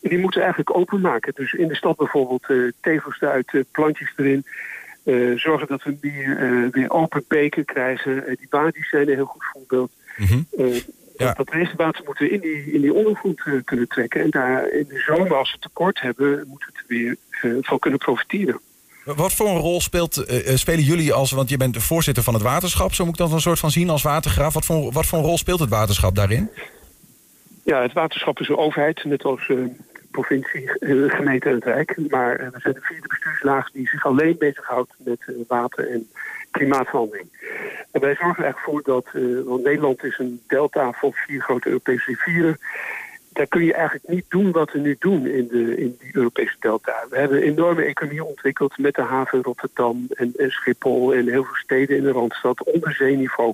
En 0.00 0.08
die 0.08 0.18
moeten 0.18 0.40
we 0.40 0.46
eigenlijk 0.46 0.76
openmaken. 0.76 1.32
Dus 1.34 1.52
in 1.52 1.68
de 1.68 1.74
stad 1.74 1.96
bijvoorbeeld 1.96 2.44
eh, 2.50 2.56
tegels 2.80 3.20
eruit, 3.20 3.54
eh, 3.54 3.60
plantjes 3.70 4.12
erin. 4.16 4.44
Eh, 5.06 5.36
zorgen 5.36 5.66
dat 5.66 5.82
we 5.82 5.96
meer 6.00 6.36
eh, 6.38 6.70
weer 6.72 6.90
open 6.90 7.24
beken 7.28 7.64
krijgen. 7.64 8.26
Eh, 8.26 8.36
die 8.36 8.46
badies 8.50 8.88
zijn 8.88 9.08
een 9.08 9.14
heel 9.14 9.24
goed 9.24 9.44
voorbeeld. 9.52 9.90
Mhm. 10.16 10.40
Eh, 10.58 10.82
Ja. 11.18 11.32
Dat 11.32 11.50
regenwater 11.50 12.02
moeten 12.04 12.24
we 12.26 12.30
in 12.30 12.40
die, 12.40 12.72
in 12.72 12.80
die 12.80 12.94
ondergrond 12.94 13.42
kunnen 13.64 13.88
trekken. 13.88 14.22
En 14.22 14.30
daar 14.30 14.68
in 14.68 14.86
de 14.88 14.98
zomer, 14.98 15.34
als 15.34 15.52
we 15.52 15.58
tekort 15.58 16.00
hebben, 16.00 16.44
moeten 16.48 16.68
we 16.72 16.78
er 16.78 16.84
weer 16.88 17.16
van 17.62 17.78
kunnen 17.78 17.98
profiteren. 17.98 18.60
Wat 19.04 19.32
voor 19.32 19.48
een 19.48 19.58
rol 19.58 19.80
speelt, 19.80 20.24
spelen 20.54 20.84
jullie 20.84 21.12
als, 21.12 21.30
want 21.30 21.48
je 21.48 21.56
bent 21.56 21.74
de 21.74 21.80
voorzitter 21.80 22.22
van 22.22 22.34
het 22.34 22.42
waterschap, 22.42 22.94
zo 22.94 23.04
moet 23.04 23.12
ik 23.12 23.20
dat 23.20 23.32
een 23.32 23.40
soort 23.40 23.58
van 23.58 23.70
zien 23.70 23.90
als 23.90 24.02
watergraaf. 24.02 24.54
Wat 24.54 24.64
voor, 24.64 24.92
wat 24.92 25.06
voor 25.06 25.18
een 25.18 25.24
rol 25.24 25.38
speelt 25.38 25.60
het 25.60 25.70
waterschap 25.70 26.14
daarin? 26.14 26.50
Ja, 27.64 27.82
het 27.82 27.92
waterschap 27.92 28.40
is 28.40 28.48
een 28.48 28.56
overheid, 28.56 29.04
net 29.04 29.24
als 29.24 29.50
provincie, 30.16 30.78
eh, 30.78 31.10
gemeente 31.10 31.58
Rijk. 31.60 31.96
Maar 32.08 32.36
eh, 32.36 32.48
we 32.52 32.60
zijn 32.60 32.74
de 32.74 32.80
vierde 32.80 33.08
bestuurslaag 33.08 33.70
die 33.70 33.88
zich 33.88 34.06
alleen 34.06 34.36
bezighoudt 34.38 34.94
met 34.98 35.20
eh, 35.26 35.34
water 35.48 35.90
en 35.90 36.08
klimaatverandering. 36.50 37.28
En 37.90 38.00
wij 38.00 38.14
zorgen 38.14 38.44
er 38.44 38.44
eigenlijk 38.44 38.58
voor 38.58 38.82
dat, 38.82 39.06
want 39.44 39.64
Nederland 39.64 40.04
is 40.04 40.18
een 40.18 40.40
delta 40.46 40.92
van 40.92 41.12
vier 41.12 41.40
grote 41.40 41.68
Europese 41.68 42.04
rivieren. 42.10 42.58
daar 43.32 43.46
kun 43.46 43.64
je 43.64 43.74
eigenlijk 43.74 44.08
niet 44.08 44.24
doen 44.28 44.52
wat 44.52 44.72
we 44.72 44.78
nu 44.78 44.96
doen 44.98 45.26
in, 45.26 45.48
de, 45.48 45.76
in 45.76 45.96
die 46.00 46.10
Europese 46.12 46.56
delta. 46.60 47.04
We 47.10 47.18
hebben 47.18 47.36
een 47.38 47.48
enorme 47.52 47.84
economie 47.84 48.24
ontwikkeld 48.24 48.78
met 48.78 48.94
de 48.94 49.02
haven 49.02 49.42
Rotterdam 49.42 50.06
en, 50.08 50.34
Schiphol 50.36 51.14
en 51.14 51.28
heel 51.28 51.44
veel 51.44 51.54
steden 51.54 51.96
in 51.96 52.02
de 52.02 52.12
Randstad 52.12 52.64
onder 52.64 52.94
zeeniveau. 52.94 53.52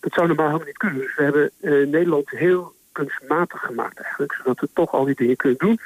Dat 0.00 0.12
zou 0.12 0.26
normaal 0.26 0.46
helemaal 0.46 0.66
niet 0.66 0.76
kunnen. 0.76 1.00
Dus 1.00 1.14
we 1.14 1.22
hebben 1.22 1.50
Nederland 1.90 2.30
heel 2.30 2.72
kunstmatig 2.92 3.60
gemaakt 3.60 4.00
eigenlijk, 4.00 4.32
zodat 4.34 4.60
we 4.60 4.68
toch 4.74 4.92
al 4.92 5.04
die 5.04 5.14
dingen 5.14 5.36
kunnen 5.36 5.58
doen. 5.58 5.78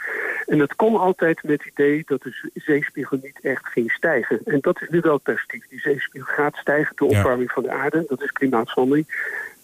En 0.47 0.59
dat 0.59 0.75
kon 0.77 0.97
altijd 0.97 1.43
met 1.43 1.63
het 1.63 1.73
idee 1.73 2.03
dat 2.07 2.23
de 2.23 2.51
zeespiegel 2.55 3.19
niet 3.23 3.39
echt 3.43 3.67
ging 3.67 3.91
stijgen. 3.91 4.41
En 4.45 4.59
dat 4.61 4.81
is 4.83 4.89
nu 4.89 5.01
wel 5.01 5.15
het 5.15 5.23
perspectief. 5.23 5.69
Die 5.69 5.81
zeespiegel 5.81 6.35
gaat 6.35 6.57
stijgen 6.57 6.93
door 6.97 7.11
Ja. 7.11 7.19
opwarming 7.19 7.51
van 7.51 7.63
de 7.63 7.71
aarde. 7.71 8.05
Dat 8.09 8.23
is 8.23 8.33
klimaatverandering. 8.33 9.07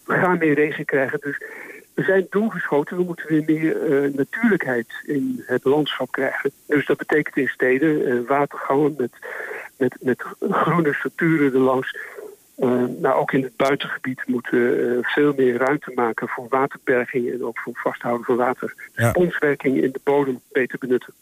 We 0.07 0.15
gaan 0.15 0.39
meer 0.39 0.55
regen 0.55 0.85
krijgen. 0.85 1.19
Dus 1.21 1.39
we 1.95 2.03
zijn 2.03 2.27
doelgeschoten. 2.31 2.97
We 2.97 3.03
moeten 3.03 3.27
weer 3.29 3.43
meer 3.47 3.83
eh, 3.83 4.13
natuurlijkheid 4.15 4.89
in 5.07 5.43
het 5.47 5.65
landschap 5.65 6.11
krijgen. 6.11 6.51
Dus 6.67 6.87
dat 6.87 6.97
betekent 6.97 7.37
in 7.37 7.49
steden 7.49 8.07
eh, 8.07 8.29
watergangen 8.29 8.95
met, 8.99 9.13
met, 9.77 9.97
met 10.01 10.25
groene 10.51 10.93
structuren 10.95 11.53
erlangs. 11.53 11.97
Eh, 12.62 12.85
nou, 12.99 13.14
ook 13.21 13.33
in 13.33 13.42
het 13.42 13.57
buitengebied 13.57 14.23
moeten 14.26 14.52
we 14.52 14.99
eh, 15.00 15.12
veel 15.12 15.33
meer 15.37 15.57
ruimte 15.57 15.92
maken 15.95 16.28
voor 16.28 16.47
waterberging 16.49 17.33
en 17.33 17.45
ook 17.45 17.59
voor 17.59 17.73
vasthouden 17.75 18.25
van 18.25 18.37
water. 18.37 18.75
Ja. 18.95 19.09
Sponswerking 19.09 19.83
in 19.83 19.92
de 19.92 20.00
bodem 20.04 20.40
beter 20.52 20.78
benutten. 20.78 21.14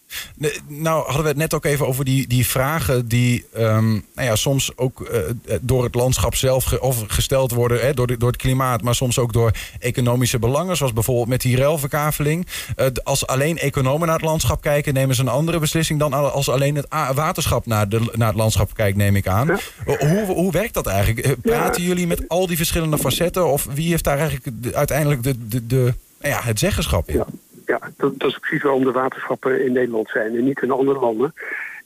Nou 0.67 1.05
hadden 1.05 1.23
we 1.23 1.29
het 1.29 1.37
net 1.37 1.55
ook 1.55 1.65
even 1.65 1.87
over 1.87 2.05
die, 2.05 2.27
die 2.27 2.47
vragen 2.47 3.09
die 3.09 3.45
ehm, 3.53 3.91
nou 3.91 4.03
ja, 4.15 4.37
soms 4.37 4.71
ook 4.77 5.01
eh, 5.01 5.19
door 5.61 5.85
het 5.85 5.95
landschap 5.95 6.35
zelf 6.35 6.65
ge- 6.65 6.81
of 6.81 7.05
gesteld 7.07 7.53
worden, 7.53 7.81
hè, 7.81 7.95
door, 7.95 8.07
de- 8.07 8.17
door 8.17 8.29
het 8.31 8.41
klimaat, 8.41 8.83
maar 8.83 8.95
soms 8.95 9.19
ook 9.19 9.33
door 9.33 9.51
economische 9.79 10.39
belangen, 10.39 10.77
zoals 10.77 10.93
bijvoorbeeld 10.93 11.29
met 11.29 11.41
die 11.41 11.57
ruilverkaveling. 11.57 12.47
Eh, 12.77 12.87
als 13.05 13.27
alleen 13.27 13.59
economen 13.59 14.07
naar 14.07 14.17
het 14.17 14.25
landschap 14.27 14.61
kijken, 14.61 14.95
nemen 14.95 15.15
ze 15.15 15.21
een 15.21 15.29
andere 15.29 15.59
beslissing 15.59 15.99
dan 15.99 16.13
al- 16.13 16.29
als 16.31 16.49
alleen 16.49 16.75
het 16.77 16.87
waterschap 17.15 17.67
naar, 17.67 17.89
de, 17.89 18.11
naar 18.13 18.29
het 18.29 18.37
landschap 18.37 18.75
kijkt, 18.75 18.97
neem 18.97 19.17
ik 19.17 19.27
aan. 19.29 19.47
Ja. 19.47 19.59
Hoe, 19.99 20.25
hoe 20.27 20.53
werkt 20.53 20.75
dat 20.75 20.87
eigenlijk? 20.87 21.27
Eh, 21.27 21.33
Praten 21.43 21.83
jullie 21.83 22.07
met 22.07 22.29
al 22.29 22.47
die 22.47 22.57
verschillende 22.57 22.99
facetten 22.99 23.47
of 23.47 23.67
wie 23.75 23.89
heeft 23.91 24.05
daar 24.05 24.19
eigenlijk 24.19 24.63
de- 24.63 24.75
uiteindelijk 24.75 25.23
de, 25.23 25.49
de, 25.49 25.67
de, 25.67 25.95
nou 26.21 26.35
ja, 26.35 26.41
het 26.43 26.59
zeggenschap 26.59 27.09
in? 27.09 27.23
Ja, 27.71 27.81
dat, 27.97 28.25
is 28.25 28.39
precies 28.39 28.63
waarom 28.63 28.85
de 28.85 28.93
waterschappen 28.93 29.65
in 29.65 29.73
Nederland 29.73 30.09
zijn 30.09 30.37
en 30.37 30.45
niet 30.45 30.63
in 30.63 30.71
andere 30.71 31.01
landen. 31.01 31.35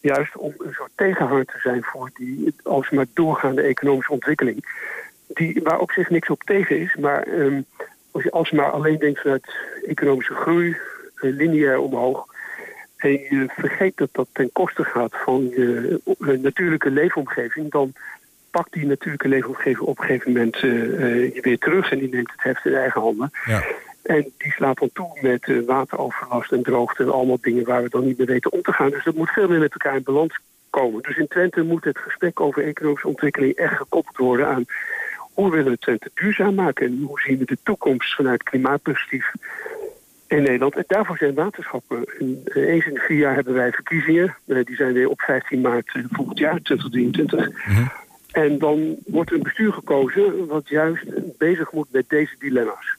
Juist 0.01 0.37
om 0.37 0.55
een 0.59 0.73
soort 0.73 0.91
tegenhanger 0.95 1.45
te 1.45 1.59
zijn 1.63 1.83
voor 1.83 2.11
die 2.15 2.55
alsmaar 2.63 3.07
doorgaande 3.13 3.63
economische 3.63 4.13
ontwikkeling. 4.13 4.65
Die, 5.27 5.61
waar 5.63 5.79
op 5.79 5.91
zich 5.91 6.11
niks 6.11 6.29
op 6.29 6.43
tegen 6.43 6.79
is, 6.79 6.97
maar 6.97 7.23
ehm, 7.23 7.61
als 8.11 8.23
je 8.23 8.31
alsmaar 8.31 8.71
alleen 8.71 8.99
denkt 8.99 9.21
vanuit 9.21 9.55
economische 9.87 10.35
groei, 10.35 10.77
eh, 11.15 11.31
lineair 11.31 11.79
omhoog. 11.79 12.27
En 12.97 13.11
je 13.11 13.47
vergeet 13.49 13.97
dat 13.97 14.09
dat 14.13 14.29
ten 14.33 14.53
koste 14.53 14.85
gaat 14.85 15.17
van 15.25 15.49
je 15.49 16.01
eh, 16.21 16.29
natuurlijke 16.29 16.91
leefomgeving, 16.91 17.71
dan 17.71 17.93
pakt 18.51 18.73
die 18.73 18.87
natuurlijke 18.87 19.29
leefomgeving 19.29 19.79
op 19.79 19.99
een 19.99 20.05
gegeven 20.05 20.33
moment 20.33 20.55
eh, 20.55 21.35
je 21.35 21.41
weer 21.41 21.59
terug 21.59 21.91
en 21.91 21.99
die 21.99 22.09
neemt 22.09 22.31
het 22.31 22.43
heft 22.43 22.65
in 22.65 22.75
eigen 22.75 23.01
handen. 23.01 23.31
Ja. 23.45 23.63
En 24.05 24.33
die 24.39 24.53
slaat 24.53 24.79
dan 24.79 24.91
toe 24.93 25.19
met 25.23 25.45
eh, 25.45 25.61
wateroverlast 25.67 26.53
en 26.53 26.63
droogte 26.63 27.03
en 27.03 27.13
allemaal 27.13 27.39
dingen 27.41 27.65
waar 27.65 27.83
we 27.83 27.89
dan 27.89 28.05
niet 28.05 28.19
meer 28.19 28.27
weten 28.27 28.53
om 28.53 28.63
te 28.63 28.73
gaan. 28.73 28.91
Dus 28.91 29.05
dat 29.05 29.15
moet 29.15 29.31
veel 29.31 29.49
meer 29.49 29.59
met 29.59 29.73
elkaar 29.73 29.97
in 29.97 30.03
balans 30.03 30.39
komen. 30.71 31.03
Dus 31.03 31.17
in 31.17 31.29
Twente 31.29 31.63
moet 31.63 31.85
het 31.85 31.99
gesprek 31.99 32.41
over 32.41 32.65
economische 32.65 33.09
ontwikkeling 33.09 33.55
echt 33.55 33.77
gekoppeld 33.77 34.17
worden 34.17 34.47
aan 34.47 34.65
hoe 35.35 35.51
willen 35.51 35.73
we 35.73 35.79
Twente 35.79 36.11
duurzaam 36.15 36.55
maken 36.55 36.87
en 36.87 37.03
hoe 37.07 37.21
zien 37.21 37.39
we 37.39 37.45
de 37.45 37.59
toekomst 37.63 38.15
vanuit 38.15 38.43
klimaatperspectief 38.43 39.31
in 40.27 40.43
Nederland. 40.43 40.77
En 40.77 40.85
daarvoor 40.87 41.17
zijn 41.17 41.35
waterschappen. 41.35 42.05
En, 42.19 42.41
eh, 42.45 42.69
eens 42.69 42.87
in 42.87 42.95
de 42.95 43.01
vier 43.01 43.19
jaar 43.19 43.35
hebben 43.35 43.55
wij 43.55 43.73
verkiezingen. 43.73 44.37
Eh, 44.47 44.65
die 44.65 44.77
zijn 44.77 44.93
weer 44.93 45.09
op 45.09 45.21
15 45.21 45.61
maart 45.61 45.99
volgend 46.11 46.39
jaar, 46.39 46.61
2023. 46.63 47.49
En 48.33 48.59
dan 48.59 48.97
wordt 49.07 49.31
er 49.31 49.37
een 49.37 49.43
bestuur 49.43 49.73
gekozen 49.73 50.47
wat 50.47 50.69
juist 50.69 51.05
bezig 51.39 51.73
moet 51.73 51.93
met 51.93 52.09
deze 52.09 52.35
dilemma's. 52.39 52.97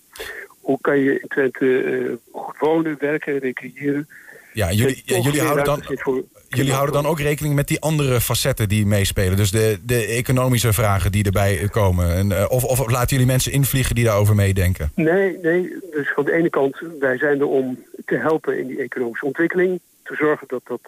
Hoe 0.65 0.77
kan 0.81 0.99
je 0.99 1.19
in 1.19 1.27
Twente 1.27 1.83
eh, 1.83 2.41
goed 2.41 2.57
wonen, 2.57 2.95
werken, 2.99 3.37
recreëren? 3.39 4.07
Ja, 4.53 4.71
jullie, 4.71 5.01
ja, 5.05 5.17
jullie, 5.17 5.41
houden 5.41 5.65
dan, 5.65 5.81
voor 5.83 6.23
jullie 6.49 6.71
houden 6.71 6.93
dan 6.93 7.05
ook 7.05 7.19
rekening 7.19 7.55
met 7.55 7.67
die 7.67 7.79
andere 7.79 8.21
facetten 8.21 8.69
die 8.69 8.85
meespelen. 8.85 9.37
Dus 9.37 9.51
de, 9.51 9.79
de 9.83 10.05
economische 10.05 10.73
vragen 10.73 11.11
die 11.11 11.23
erbij 11.23 11.67
komen. 11.71 12.15
En, 12.15 12.31
eh, 12.31 12.45
of, 12.49 12.63
of 12.63 12.91
laten 12.91 13.09
jullie 13.09 13.25
mensen 13.25 13.51
invliegen 13.51 13.95
die 13.95 14.03
daarover 14.03 14.35
meedenken? 14.35 14.91
Nee, 14.95 15.37
nee. 15.41 15.75
Dus 15.91 16.11
van 16.13 16.25
de 16.25 16.31
ene 16.31 16.49
kant, 16.49 16.81
wij 16.99 17.17
zijn 17.17 17.39
er 17.39 17.47
om 17.47 17.83
te 18.05 18.15
helpen 18.15 18.59
in 18.59 18.67
die 18.67 18.79
economische 18.79 19.25
ontwikkeling. 19.25 19.79
Te 20.03 20.15
zorgen 20.15 20.47
dat, 20.47 20.61
dat, 20.65 20.81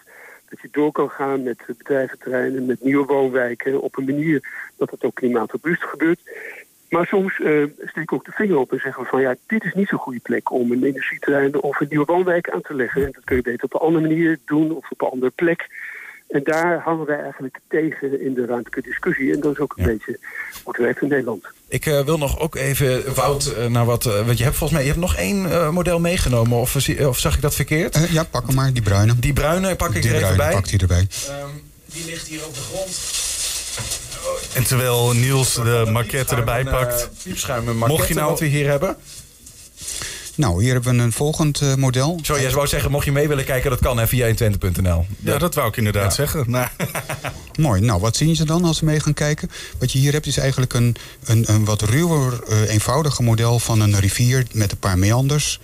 dat 0.50 0.60
je 0.62 0.68
door 0.72 0.92
kan 0.92 1.10
gaan 1.10 1.44
met 1.44 1.58
bedrijventerreinen, 1.78 2.66
met 2.66 2.84
nieuwe 2.84 3.06
woonwijken. 3.06 3.82
Op 3.82 3.98
een 3.98 4.06
manier 4.06 4.70
dat 4.78 4.92
het 4.92 5.04
ook 5.04 5.16
klimaatopbewust 5.16 5.84
gebeurt. 5.84 6.20
Maar 6.90 7.06
soms 7.06 7.40
eh 7.40 7.64
steken 7.78 8.06
we 8.06 8.14
ook 8.16 8.26
de 8.26 8.32
vinger 8.32 8.58
op 8.58 8.72
en 8.72 8.80
zeggen 8.80 9.04
we 9.04 9.10
van 9.10 9.22
ja, 9.22 9.36
dit 9.48 9.64
is 9.64 9.74
niet 9.74 9.88
zo'n 9.88 10.00
goede 10.00 10.20
plek 10.20 10.52
om 10.52 10.72
een 10.72 10.86
industrieterrein 10.86 11.62
of 11.62 11.80
een 11.80 11.88
nieuwe 11.90 12.06
woonwijk 12.06 12.50
aan 12.50 12.62
te 12.62 12.74
leggen. 12.76 13.06
En 13.06 13.12
dat 13.12 13.24
kun 13.24 13.36
je 13.36 13.42
beter 13.42 13.64
op 13.64 13.74
een 13.74 13.80
andere 13.80 14.08
manier 14.08 14.40
doen 14.46 14.72
of 14.76 14.92
op 14.92 15.02
een 15.02 15.08
andere 15.10 15.32
plek. 15.36 15.68
En 16.28 16.42
daar 16.44 16.80
hangen 16.80 17.06
wij 17.06 17.20
eigenlijk 17.22 17.60
tegen 17.70 18.22
in 18.22 18.34
de 18.34 18.46
ruimtelijke 18.46 18.82
discussie. 18.82 19.34
En 19.34 19.40
dat 19.40 19.52
is 19.52 19.60
ook 19.60 19.74
een 19.78 19.84
Ja. 19.84 19.90
beetje 19.90 20.20
hoe 20.64 20.74
het 20.74 20.82
werkt 20.84 21.02
in 21.02 21.08
Nederland. 21.08 21.46
Ik 21.68 21.86
eh, 21.86 22.06
wil 22.06 22.18
nog 22.18 22.40
ook 22.40 22.56
even, 22.56 23.14
Wout, 23.16 23.46
eh, 23.46 23.66
naar 23.66 23.86
wat... 23.86 24.04
want 24.04 24.38
je 24.38 24.44
hebt 24.44 24.56
volgens 24.56 24.72
mij 24.72 24.82
je 24.82 24.88
hebt 24.88 25.00
nog 25.02 25.16
één 25.16 25.52
eh, 25.52 25.70
model 25.70 26.00
meegenomen. 26.00 26.58
Of, 26.58 26.90
of 27.00 27.18
zag 27.20 27.36
ik 27.36 27.42
dat 27.42 27.56
verkeerd? 27.56 27.96
Eh, 27.96 28.12
ja, 28.14 28.24
pak 28.24 28.46
hem 28.48 28.56
maar, 28.56 28.74
die 28.74 28.82
bruine. 28.82 29.20
Die 29.20 29.34
bruine 29.34 29.76
pak 29.76 29.94
ik 29.96 30.02
die 30.02 30.12
er 30.12 30.18
even 30.18 30.36
bruine 30.36 30.44
bij. 30.44 30.54
pakt 30.54 30.70
hij 30.70 30.80
erbij. 30.80 31.08
Ehm, 31.28 31.48
die 31.86 32.06
ligt 32.06 32.28
hier 32.28 32.46
op 32.46 32.54
de 32.54 32.60
grond. 32.60 32.90
En 34.58 34.64
terwijl 34.64 35.12
Niels 35.14 35.54
de 35.54 35.86
maquette 35.92 36.36
erbij 36.36 36.64
pakt. 36.64 37.10
Piepschuim, 37.24 37.68
een 37.68 37.78
Mocht 37.78 38.08
je 38.08 38.14
nou- 38.14 38.30
wat 38.30 38.40
we 38.40 38.46
hier 38.46 38.70
hebben. 38.70 38.96
Nou, 40.36 40.64
hier 40.64 40.74
hebben 40.74 40.96
we 40.98 41.02
een 41.04 41.12
volgend 41.12 41.62
eh, 41.62 41.76
model. 41.76 42.20
Zo, 42.24 42.40
jij 42.40 42.52
wou 42.52 42.68
zeggen, 42.68 42.92
mocht 42.92 43.06
je 43.06 43.12
mee 43.12 43.28
willen 43.28 43.46
kijken, 43.46 43.70
dat 43.70 43.80
kan 43.80 43.98
hè, 43.98 44.08
via 44.08 44.28
120.nl. 44.34 45.06
Ja, 45.20 45.38
dat 45.38 45.56
wou 45.56 45.68
ik 45.68 45.78
inderdaad 45.78 46.04
Ja. 46.04 46.10
zeggen. 46.10 46.44
Nou, 46.48 46.68
Mooi. 47.60 47.82
Nou, 47.82 48.00
wat 48.02 48.16
zien 48.16 48.36
ze 48.36 48.46
dan 48.46 48.64
als 48.66 48.78
ze 48.78 48.86
mee 48.86 49.00
gaan 49.00 49.14
kijken? 49.14 49.50
Wat 49.80 49.92
je 49.92 50.00
hier 50.00 50.14
hebt 50.14 50.26
is 50.26 50.38
eigenlijk 50.38 50.74
een, 50.74 50.96
een, 51.26 51.44
een 51.48 51.66
wat 51.66 51.82
ruwer, 51.82 52.44
eh, 52.50 52.70
eenvoudiger 52.74 53.24
model 53.24 53.60
van 53.60 53.80
een 53.82 54.00
rivier 54.00 54.46
met 54.54 54.72
een 54.72 54.78
paar 54.78 54.98
meanders. 54.98 55.60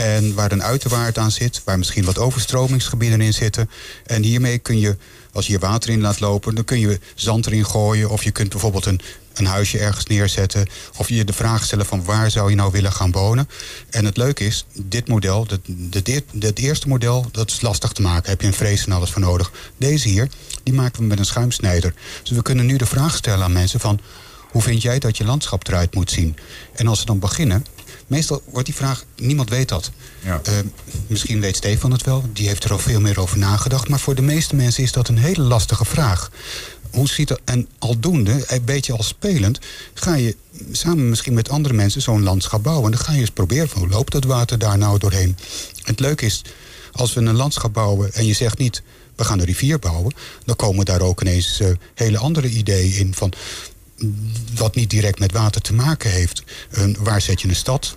En 0.00 0.34
waar 0.34 0.52
een 0.52 0.62
uiterwaard 0.62 1.18
aan 1.18 1.30
zit, 1.30 1.60
waar 1.64 1.78
misschien 1.78 2.04
wat 2.04 2.18
overstromingsgebieden 2.18 3.20
in 3.20 3.34
zitten. 3.34 3.70
En 4.06 4.22
hiermee 4.22 4.58
kun 4.58 4.78
je, 4.78 4.96
als 5.32 5.46
je 5.46 5.52
hier 5.52 5.60
water 5.60 5.90
in 5.90 6.00
laat 6.00 6.20
lopen, 6.20 6.54
dan 6.54 6.64
kun 6.64 6.78
je 6.78 7.00
zand 7.14 7.46
erin 7.46 7.66
gooien. 7.66 8.10
Of 8.10 8.22
je 8.22 8.30
kunt 8.30 8.48
bijvoorbeeld 8.48 8.86
een, 8.86 9.00
een 9.34 9.46
huisje 9.46 9.78
ergens 9.78 10.06
neerzetten. 10.06 10.66
Of 10.96 11.08
je 11.08 11.24
de 11.24 11.32
vraag 11.32 11.64
stellen 11.64 11.86
van 11.86 12.04
waar 12.04 12.30
zou 12.30 12.50
je 12.50 12.56
nou 12.56 12.72
willen 12.72 12.92
gaan 12.92 13.12
wonen. 13.12 13.48
En 13.90 14.04
het 14.04 14.16
leuke 14.16 14.44
is, 14.44 14.64
dit 14.72 15.08
model, 15.08 15.46
dat, 15.46 15.60
dat 16.32 16.58
eerste 16.58 16.88
model, 16.88 17.26
dat 17.32 17.50
is 17.50 17.60
lastig 17.60 17.92
te 17.92 18.02
maken. 18.02 18.30
Heb 18.30 18.40
je 18.40 18.46
een 18.46 18.52
vrees 18.52 18.84
en 18.84 18.92
alles 18.92 19.10
voor 19.10 19.20
nodig. 19.20 19.52
Deze 19.76 20.08
hier, 20.08 20.28
die 20.62 20.74
maken 20.74 21.00
we 21.00 21.06
met 21.06 21.18
een 21.18 21.24
schuimsnijder. 21.24 21.94
Dus 22.22 22.36
we 22.36 22.42
kunnen 22.42 22.66
nu 22.66 22.76
de 22.76 22.86
vraag 22.86 23.16
stellen 23.16 23.44
aan 23.44 23.52
mensen 23.52 23.80
van... 23.80 24.00
hoe 24.50 24.62
vind 24.62 24.82
jij 24.82 24.98
dat 24.98 25.16
je 25.16 25.24
landschap 25.24 25.68
eruit 25.68 25.94
moet 25.94 26.10
zien? 26.10 26.36
En 26.74 26.86
als 26.86 26.98
ze 26.98 27.06
dan 27.06 27.18
beginnen... 27.18 27.64
Meestal 28.10 28.42
wordt 28.44 28.66
die 28.66 28.74
vraag, 28.74 29.04
niemand 29.16 29.50
weet 29.50 29.68
dat. 29.68 29.90
Ja. 30.24 30.40
Eh, 30.44 30.52
misschien 31.06 31.40
weet 31.40 31.56
Stefan 31.56 31.92
het 31.92 32.04
wel, 32.04 32.24
die 32.32 32.48
heeft 32.48 32.64
er 32.64 32.72
al 32.72 32.78
veel 32.78 33.00
meer 33.00 33.20
over 33.20 33.38
nagedacht. 33.38 33.88
Maar 33.88 34.00
voor 34.00 34.14
de 34.14 34.22
meeste 34.22 34.56
mensen 34.56 34.82
is 34.82 34.92
dat 34.92 35.08
een 35.08 35.18
hele 35.18 35.42
lastige 35.42 35.84
vraag. 35.84 36.30
Hoe 36.90 37.08
ziet 37.08 37.28
dat? 37.28 37.40
En 37.44 37.68
aldoende, 37.78 38.44
een 38.46 38.64
beetje 38.64 38.92
al 38.92 39.02
spelend, 39.02 39.58
ga 39.94 40.14
je 40.14 40.36
samen 40.72 41.08
misschien 41.08 41.34
met 41.34 41.48
andere 41.48 41.74
mensen 41.74 42.02
zo'n 42.02 42.22
landschap 42.22 42.62
bouwen. 42.62 42.84
En 42.84 42.96
dan 42.96 43.06
ga 43.06 43.12
je 43.12 43.20
eens 43.20 43.30
proberen 43.30 43.68
van 43.68 43.80
hoe 43.80 43.90
loopt 43.90 44.12
dat 44.12 44.24
water 44.24 44.58
daar 44.58 44.78
nou 44.78 44.98
doorheen. 44.98 45.36
Het 45.82 46.00
leuke 46.00 46.26
is, 46.26 46.44
als 46.92 47.14
we 47.14 47.20
een 47.20 47.36
landschap 47.36 47.72
bouwen 47.72 48.12
en 48.12 48.26
je 48.26 48.34
zegt 48.34 48.58
niet 48.58 48.82
we 49.20 49.26
gaan 49.26 49.38
een 49.38 49.44
rivier 49.44 49.78
bouwen, 49.78 50.14
dan 50.44 50.56
komen 50.56 50.84
daar 50.84 51.00
ook 51.00 51.20
ineens 51.20 51.60
eh, 51.60 51.68
hele 51.94 52.18
andere 52.18 52.48
ideeën 52.48 52.94
in 52.94 53.14
van 53.14 53.32
wat 54.54 54.74
niet 54.74 54.90
direct 54.90 55.18
met 55.18 55.32
water 55.32 55.60
te 55.60 55.74
maken 55.74 56.10
heeft. 56.10 56.42
Eh, 56.70 56.84
waar 56.98 57.20
zet 57.20 57.40
je 57.40 57.48
een 57.48 57.54
stad? 57.54 57.96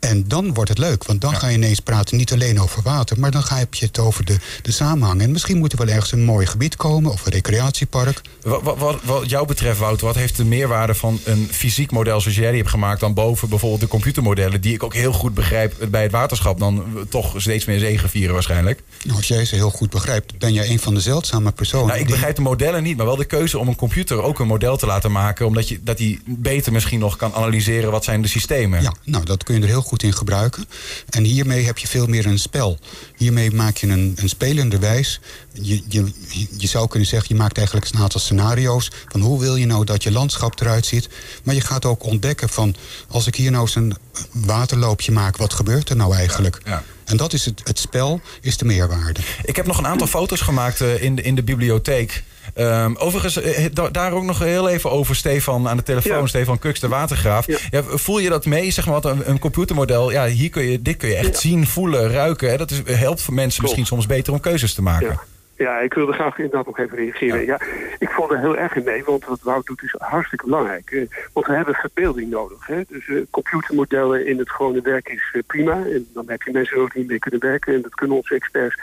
En 0.00 0.24
dan 0.28 0.54
wordt 0.54 0.70
het 0.70 0.78
leuk, 0.78 1.04
want 1.04 1.20
dan 1.20 1.36
ga 1.36 1.48
je 1.48 1.56
ineens 1.56 1.80
praten 1.80 2.16
niet 2.16 2.32
alleen 2.32 2.60
over 2.60 2.82
water, 2.82 3.20
maar 3.20 3.30
dan 3.30 3.42
ga 3.42 3.58
je 3.58 3.66
het 3.78 3.98
over 3.98 4.24
de, 4.24 4.36
de 4.62 4.72
samenhang. 4.72 5.20
En 5.20 5.30
misschien 5.32 5.58
moet 5.58 5.72
er 5.72 5.78
wel 5.78 5.88
ergens 5.88 6.12
een 6.12 6.24
mooi 6.24 6.46
gebied 6.46 6.76
komen 6.76 7.12
of 7.12 7.26
een 7.26 7.32
recreatiepark. 7.32 8.20
Wat, 8.42 8.62
wat, 8.62 8.78
wat, 8.78 8.98
wat 9.04 9.30
jou 9.30 9.46
betreft, 9.46 9.78
Wouter, 9.78 10.06
wat 10.06 10.14
heeft 10.14 10.36
de 10.36 10.44
meerwaarde 10.44 10.94
van 10.94 11.18
een 11.24 11.48
fysiek 11.50 11.90
model 11.90 12.20
zoals 12.20 12.36
jij 12.36 12.48
die 12.48 12.58
hebt 12.58 12.70
gemaakt 12.70 13.00
dan 13.00 13.14
boven 13.14 13.48
bijvoorbeeld 13.48 13.80
de 13.80 13.88
computermodellen, 13.88 14.60
die 14.60 14.74
ik 14.74 14.82
ook 14.82 14.94
heel 14.94 15.12
goed 15.12 15.34
begrijp 15.34 15.74
bij 15.90 16.02
het 16.02 16.12
waterschap, 16.12 16.58
dan 16.58 16.84
toch 17.08 17.34
steeds 17.36 17.64
meer 17.64 17.78
zegenvieren 17.78 18.34
waarschijnlijk? 18.34 18.82
Nou, 19.04 19.16
als 19.16 19.28
jij 19.28 19.44
ze 19.44 19.54
heel 19.54 19.70
goed 19.70 19.90
begrijpt, 19.90 20.38
ben 20.38 20.52
jij 20.52 20.70
een 20.70 20.78
van 20.78 20.94
de 20.94 21.00
zeldzame 21.00 21.52
personen. 21.52 21.86
Nou, 21.86 21.98
ik 21.98 22.06
die- 22.06 22.14
begrijp 22.14 22.36
de 22.36 22.42
modellen 22.42 22.82
niet, 22.82 22.96
maar 22.96 23.06
wel 23.06 23.16
de 23.16 23.24
keuze 23.24 23.58
om 23.58 23.68
een 23.68 23.76
computer 23.76 24.22
ook 24.22 24.38
een 24.38 24.46
model 24.46 24.76
te 24.76 24.86
laten 24.86 25.12
maken, 25.12 25.46
omdat 25.46 25.68
je, 25.68 25.78
dat 25.82 25.98
hij 25.98 26.18
beter 26.24 26.72
misschien 26.72 26.98
nog 26.98 27.16
kan 27.16 27.34
analyseren 27.34 27.90
wat 27.90 28.04
zijn 28.04 28.22
de 28.22 28.28
systemen. 28.28 28.82
Ja, 28.82 28.94
nou, 29.04 29.24
dat 29.24 29.44
kun 29.44 29.54
je 29.54 29.60
er 29.60 29.66
heel 29.66 29.82
goed 29.86 30.02
in 30.02 30.12
gebruiken. 30.12 30.64
En 31.10 31.24
hiermee 31.24 31.64
heb 31.64 31.78
je 31.78 31.86
veel 31.86 32.06
meer 32.06 32.26
een 32.26 32.38
spel. 32.38 32.78
Hiermee 33.16 33.50
maak 33.50 33.76
je 33.76 33.86
een, 33.86 34.12
een 34.16 34.28
spelende 34.28 34.78
wijs. 34.78 35.20
Je, 35.52 35.82
je, 35.88 36.12
je 36.56 36.66
zou 36.66 36.88
kunnen 36.88 37.08
zeggen, 37.08 37.28
je 37.34 37.42
maakt 37.42 37.56
eigenlijk 37.56 37.88
een 37.92 38.00
aantal 38.00 38.20
scenario's... 38.20 38.90
van 39.08 39.20
hoe 39.20 39.40
wil 39.40 39.56
je 39.56 39.66
nou 39.66 39.84
dat 39.84 40.02
je 40.02 40.10
landschap 40.10 40.60
eruit 40.60 40.86
ziet. 40.86 41.08
Maar 41.42 41.54
je 41.54 41.60
gaat 41.60 41.84
ook 41.84 42.04
ontdekken 42.04 42.48
van... 42.48 42.74
als 43.08 43.26
ik 43.26 43.34
hier 43.34 43.50
nou 43.50 43.62
eens 43.62 43.74
een 43.74 43.96
waterloopje 44.32 45.12
maak, 45.12 45.36
wat 45.36 45.52
gebeurt 45.52 45.88
er 45.88 45.96
nou 45.96 46.14
eigenlijk? 46.14 46.60
Ja, 46.64 46.70
ja. 46.70 46.82
En 47.04 47.16
dat 47.16 47.32
is 47.32 47.44
het, 47.44 47.60
het 47.64 47.78
spel, 47.78 48.20
is 48.40 48.56
de 48.56 48.64
meerwaarde. 48.64 49.20
Ik 49.44 49.56
heb 49.56 49.66
nog 49.66 49.78
een 49.78 49.86
aantal 49.86 50.06
foto's 50.06 50.40
gemaakt 50.40 50.80
uh, 50.80 51.02
in, 51.02 51.14
de, 51.14 51.22
in 51.22 51.34
de 51.34 51.42
bibliotheek. 51.42 52.22
Um, 52.58 52.96
overigens, 52.96 53.36
uh, 53.36 53.66
daar 53.92 54.12
ook 54.12 54.22
nog 54.22 54.38
heel 54.38 54.68
even 54.68 54.90
over 54.90 55.16
Stefan 55.16 55.68
aan 55.68 55.76
de 55.76 55.82
telefoon. 55.82 56.20
Ja. 56.20 56.26
Stefan 56.26 56.58
Kuks, 56.58 56.80
de 56.80 56.88
watergraaf. 56.88 57.46
Ja. 57.46 57.58
Ja, 57.70 57.82
voel 57.84 58.18
je 58.18 58.28
dat 58.28 58.46
mee? 58.46 58.70
Zeg 58.70 58.84
maar 58.86 59.00
wat 59.00 59.04
een, 59.04 59.30
een, 59.30 59.38
computermodel. 59.38 60.10
Ja, 60.10 60.26
hier 60.26 60.50
kun 60.50 60.62
je, 60.62 60.82
dit 60.82 60.96
kun 60.96 61.08
je 61.08 61.14
echt 61.14 61.38
zien, 61.38 61.66
voelen, 61.66 62.10
ruiken. 62.10 62.50
Hè? 62.50 62.56
Dat 62.56 62.70
is, 62.70 62.80
helpt 62.84 63.22
voor 63.22 63.34
mensen 63.34 63.62
Klopt. 63.62 63.76
misschien 63.76 63.86
soms 63.86 64.06
beter 64.06 64.32
om 64.32 64.40
keuzes 64.40 64.74
te 64.74 64.82
maken. 64.82 65.20
Ja, 65.56 65.78
ik 65.78 65.94
wilde 65.94 66.12
graag 66.12 66.36
inderdaad 66.36 66.66
nog 66.66 66.78
even 66.78 66.96
reageren. 66.96 67.44
Ja. 67.44 67.58
ja. 67.60 67.66
ik 67.98 68.10
vond 68.10 68.30
er 68.30 68.38
heel 68.38 68.56
erg 68.56 68.76
in 68.76 68.84
mee, 68.84 69.04
want 69.04 69.24
wat 69.24 69.42
Wout 69.42 69.66
doet 69.66 69.82
is 69.82 69.94
hartstikke 69.98 70.44
belangrijk. 70.44 70.90
Uh, 70.90 71.06
want 71.32 71.46
we 71.46 71.52
hebben 71.52 71.74
verbeelding 71.74 72.30
nodig. 72.30 72.66
Hè? 72.66 72.82
Dus 72.88 73.06
uh, 73.06 73.22
computermodellen 73.30 74.26
in 74.26 74.38
het 74.38 74.50
gewone 74.50 74.80
werk 74.80 75.08
is 75.08 75.32
uh, 75.32 75.42
prima. 75.46 75.84
En 75.84 76.08
dan 76.12 76.24
heb 76.28 76.42
je 76.42 76.52
mensen 76.52 76.76
ook 76.76 76.94
niet 76.94 77.06
mee 77.06 77.18
kunnen 77.18 77.40
werken. 77.40 77.74
En 77.74 77.82
dat 77.82 77.94
kunnen 77.94 78.16
onze 78.16 78.34
experts. 78.34 78.78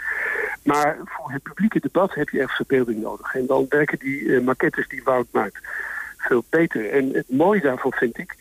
Maar 0.63 0.97
voor 1.05 1.31
het 1.31 1.43
publieke 1.43 1.79
debat 1.79 2.13
heb 2.13 2.29
je 2.29 2.41
echt 2.41 2.55
verbeelding 2.55 3.01
nodig. 3.01 3.35
En 3.35 3.45
dan 3.45 3.65
werken 3.69 3.99
die 3.99 4.41
maquettes 4.41 4.87
die 4.87 5.03
Wout 5.03 5.27
maakt 5.31 5.59
veel 6.17 6.43
beter. 6.49 6.89
En 6.89 7.13
het 7.13 7.29
mooie 7.29 7.61
daarvan 7.61 7.91
vind 7.91 8.17
ik 8.17 8.35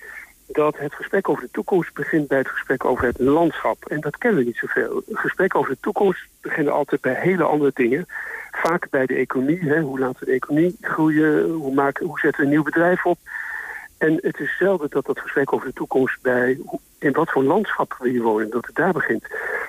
dat 0.52 0.78
het 0.78 0.94
gesprek 0.94 1.28
over 1.28 1.42
de 1.42 1.50
toekomst 1.50 1.94
begint 1.94 2.28
bij 2.28 2.38
het 2.38 2.49
gesprek 2.49 2.85
over 2.85 3.04
het 3.04 3.18
landschap. 3.18 3.85
En 3.85 4.00
dat 4.00 4.18
kennen 4.18 4.40
we 4.40 4.47
niet 4.47 4.56
zoveel. 4.56 5.02
Het 5.06 5.18
gesprek 5.18 5.54
over 5.54 5.71
de 5.71 5.80
toekomst 5.80 6.26
beginnen 6.40 6.73
altijd 6.73 7.00
bij 7.00 7.14
hele 7.14 7.42
andere 7.42 7.71
dingen. 7.75 8.06
Vaak 8.50 8.90
bij 8.90 9.06
de 9.06 9.14
economie. 9.14 9.61
Hè? 9.61 9.80
Hoe 9.80 9.99
laten 9.99 10.18
we 10.18 10.25
de 10.25 10.32
economie 10.32 10.76
groeien? 10.80 11.50
Hoe, 11.50 11.75
maken, 11.75 12.06
hoe 12.06 12.18
zetten 12.18 12.40
we 12.40 12.47
een 12.47 12.52
nieuw 12.52 12.62
bedrijf 12.62 13.06
op? 13.06 13.18
En 13.99 14.18
het 14.23 14.38
is 14.40 14.56
zelden 14.56 14.90
dat 14.90 15.06
dat 15.06 15.21
gesprek 15.21 15.52
over 15.52 15.66
de 15.66 15.73
toekomst 15.73 16.23
bij 16.23 16.59
in 16.99 17.12
wat 17.12 17.30
voor 17.30 17.42
landschap 17.42 17.97
wil 17.99 18.12
je 18.12 18.21
wonen, 18.21 18.50
dat 18.50 18.66
het 18.66 18.75
daar 18.75 18.92
begint. 18.92 19.26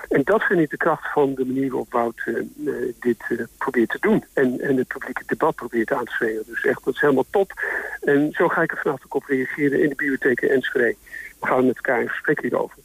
En 0.08 0.20
dat 0.24 0.42
vind 0.42 0.60
ik 0.60 0.70
de 0.70 0.76
kracht 0.76 1.12
van 1.12 1.34
de 1.34 1.44
manier 1.44 1.68
waarop 1.68 1.92
Wout 1.92 2.22
uh, 2.26 2.92
dit 3.00 3.24
uh, 3.28 3.40
probeert 3.58 3.90
te 3.90 3.98
doen. 4.00 4.24
En, 4.32 4.60
en 4.60 4.76
het 4.76 4.88
publieke 4.88 5.22
debat 5.26 5.54
probeert 5.54 5.92
aan 5.92 6.04
te 6.04 6.12
zweren. 6.12 6.42
Dus 6.46 6.64
echt, 6.64 6.84
dat 6.84 6.94
is 6.94 7.00
helemaal 7.00 7.26
top. 7.30 7.52
En 8.00 8.32
zo 8.32 8.48
ga 8.48 8.62
ik 8.62 8.70
er 8.70 8.78
vanaf 8.78 9.04
ook 9.04 9.14
op 9.14 9.24
reageren 9.24 9.82
in 9.82 9.88
de 9.88 9.94
bibliotheek 9.94 10.40
in 10.40 10.48
Enschede. 10.48 10.96
We 11.40 11.46
gaan 11.46 11.66
met 11.66 11.76
elkaar 11.76 12.00
in 12.00 12.08
gesprek 12.08 12.40
hierover. 12.40 12.83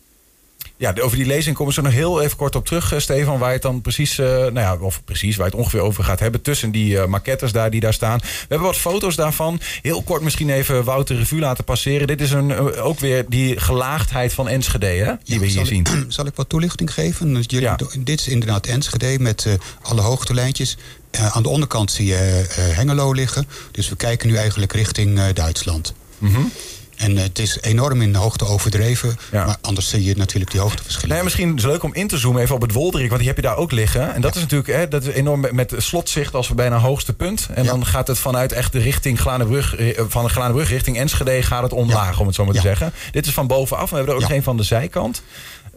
Ja, 0.79 0.93
over 1.01 1.17
die 1.17 1.25
lezing 1.25 1.55
komen 1.55 1.73
ze 1.73 1.81
nog 1.81 1.93
heel 1.93 2.21
even 2.21 2.37
kort 2.37 2.55
op 2.55 2.65
terug, 2.65 2.93
Stefan. 2.97 3.39
Waar 3.39 3.51
het 3.51 3.61
dan 3.61 3.81
precies, 3.81 4.19
uh, 4.19 4.27
nou 4.27 4.53
ja, 4.53 4.77
of 4.79 5.03
precies 5.03 5.35
waar 5.35 5.45
het 5.45 5.55
ongeveer 5.55 5.79
over 5.79 6.03
gaat 6.03 6.19
hebben. 6.19 6.41
Tussen 6.41 6.71
die 6.71 6.93
uh, 6.93 7.05
maquettes 7.05 7.51
daar 7.51 7.69
die 7.69 7.79
daar 7.79 7.93
staan. 7.93 8.19
We 8.19 8.45
hebben 8.47 8.67
wat 8.67 8.77
foto's 8.77 9.15
daarvan. 9.15 9.59
Heel 9.81 10.01
kort 10.01 10.21
misschien 10.21 10.49
even 10.49 10.83
Wouter 10.83 11.15
Revue 11.15 11.39
laten 11.39 11.63
passeren. 11.63 12.07
Dit 12.07 12.21
is 12.21 12.31
een, 12.31 12.49
uh, 12.49 12.85
ook 12.85 12.99
weer 12.99 13.25
die 13.29 13.59
gelaagdheid 13.59 14.33
van 14.33 14.47
Enschede, 14.47 14.85
hè? 14.85 15.13
Die 15.23 15.33
ja, 15.33 15.39
we 15.39 15.45
hier 15.45 15.65
zien. 15.65 15.79
Ik, 15.79 16.05
zal 16.17 16.25
ik 16.25 16.35
wat 16.35 16.49
toelichting 16.49 16.93
geven? 16.93 17.33
Dus 17.33 17.45
jullie, 17.47 17.67
ja. 17.67 17.77
Dit 17.99 18.19
is 18.19 18.27
inderdaad 18.27 18.65
Enschede 18.65 19.19
met 19.19 19.57
alle 19.81 20.01
hoogtelijntjes. 20.01 20.77
aan 21.11 21.43
de 21.43 21.49
onderkant 21.49 21.91
zie 21.91 22.05
je 22.05 22.45
Hengelo 22.49 23.11
liggen. 23.11 23.47
Dus 23.71 23.89
we 23.89 23.95
kijken 23.95 24.27
nu 24.27 24.35
eigenlijk 24.35 24.73
richting 24.73 25.31
Duitsland. 25.33 25.93
Mm 26.17 26.33
-hmm. 26.33 26.51
En 26.99 27.15
uh, 27.15 27.21
het 27.21 27.39
is 27.39 27.57
enorm 27.61 28.01
in 28.01 28.11
de 28.11 28.17
hoogte 28.17 28.45
overdreven. 28.45 29.17
Ja. 29.31 29.45
Maar 29.45 29.57
anders 29.61 29.89
zie 29.89 30.03
je 30.03 30.15
natuurlijk 30.17 30.51
die 30.51 30.59
hoogteverschillen. 30.59 31.15
Nee, 31.15 31.23
misschien 31.23 31.55
is 31.55 31.63
het 31.63 31.71
leuk 31.71 31.83
om 31.83 31.93
in 31.93 32.07
te 32.07 32.17
zoomen 32.17 32.41
even 32.41 32.55
op 32.55 32.61
het 32.61 32.71
Wolderik. 32.71 33.07
Want 33.07 33.19
die 33.19 33.27
heb 33.27 33.37
je 33.37 33.43
daar 33.43 33.57
ook 33.57 33.71
liggen. 33.71 34.13
En 34.13 34.21
dat 34.21 34.33
ja. 34.33 34.39
is 34.39 34.45
natuurlijk 34.45 34.79
hè, 34.79 34.87
dat 34.87 35.03
is 35.03 35.13
enorm 35.13 35.45
met 35.51 35.73
slotzicht 35.77 36.33
als 36.33 36.47
we 36.47 36.55
bijna 36.55 36.77
hoogste 36.77 37.13
punt. 37.13 37.47
En 37.53 37.63
ja. 37.63 37.69
dan 37.69 37.85
gaat 37.85 38.07
het 38.07 38.19
vanuit 38.19 38.51
echt 38.51 38.71
de 38.71 38.79
richting 38.79 39.19
Glanenbrug, 39.19 39.75
van 39.95 40.23
de 40.23 40.29
Glanenbrug 40.29 40.69
richting 40.69 40.97
Enschede 40.97 41.41
gaat 41.41 41.63
het 41.63 41.73
omlaag, 41.73 42.19
om 42.19 42.25
het 42.25 42.35
zo 42.35 42.45
maar 42.45 42.53
te 42.53 42.61
zeggen. 42.61 42.93
Dit 43.11 43.25
is 43.25 43.33
van 43.33 43.47
bovenaf. 43.47 43.89
We 43.89 43.95
hebben 43.95 44.15
er 44.15 44.21
ook 44.21 44.27
geen 44.27 44.43
van 44.43 44.57
de 44.57 44.63
zijkant. 44.63 45.21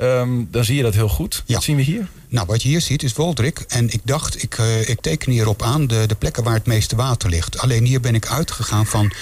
Um, 0.01 0.49
dan 0.51 0.65
zie 0.65 0.77
je 0.77 0.83
dat 0.83 0.95
heel 0.95 1.09
goed. 1.09 1.43
Wat 1.47 1.63
zien 1.63 1.77
we 1.77 1.83
hier? 1.83 2.09
Nou, 2.29 2.47
wat 2.47 2.63
je 2.63 2.69
hier 2.69 2.81
ziet 2.81 3.03
is 3.03 3.13
Woldrik. 3.13 3.65
En 3.69 3.91
ik 3.91 4.01
dacht, 4.05 4.43
ik, 4.43 4.59
uh, 4.59 4.89
ik 4.89 5.01
teken 5.01 5.33
hierop 5.33 5.63
aan 5.63 5.87
de, 5.87 6.05
de 6.07 6.15
plekken 6.15 6.45
waar 6.45 6.55
het 6.55 6.67
meeste 6.67 6.97
water 6.97 7.29
ligt. 7.29 7.59
Alleen 7.59 7.85
hier 7.85 8.01
ben 8.01 8.15
ik 8.15 8.27
uitgegaan 8.27 8.87
van 8.87 9.13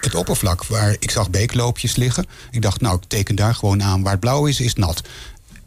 het 0.00 0.14
oppervlak 0.14 0.64
waar 0.64 0.96
ik 0.98 1.10
zag 1.10 1.30
beekloopjes 1.30 1.96
liggen. 1.96 2.26
Ik 2.50 2.62
dacht, 2.62 2.80
nou, 2.80 2.96
ik 2.96 3.08
teken 3.08 3.34
daar 3.34 3.54
gewoon 3.54 3.82
aan. 3.82 4.02
Waar 4.02 4.12
het 4.12 4.20
blauw 4.20 4.46
is, 4.46 4.60
is 4.60 4.74
nat. 4.74 5.02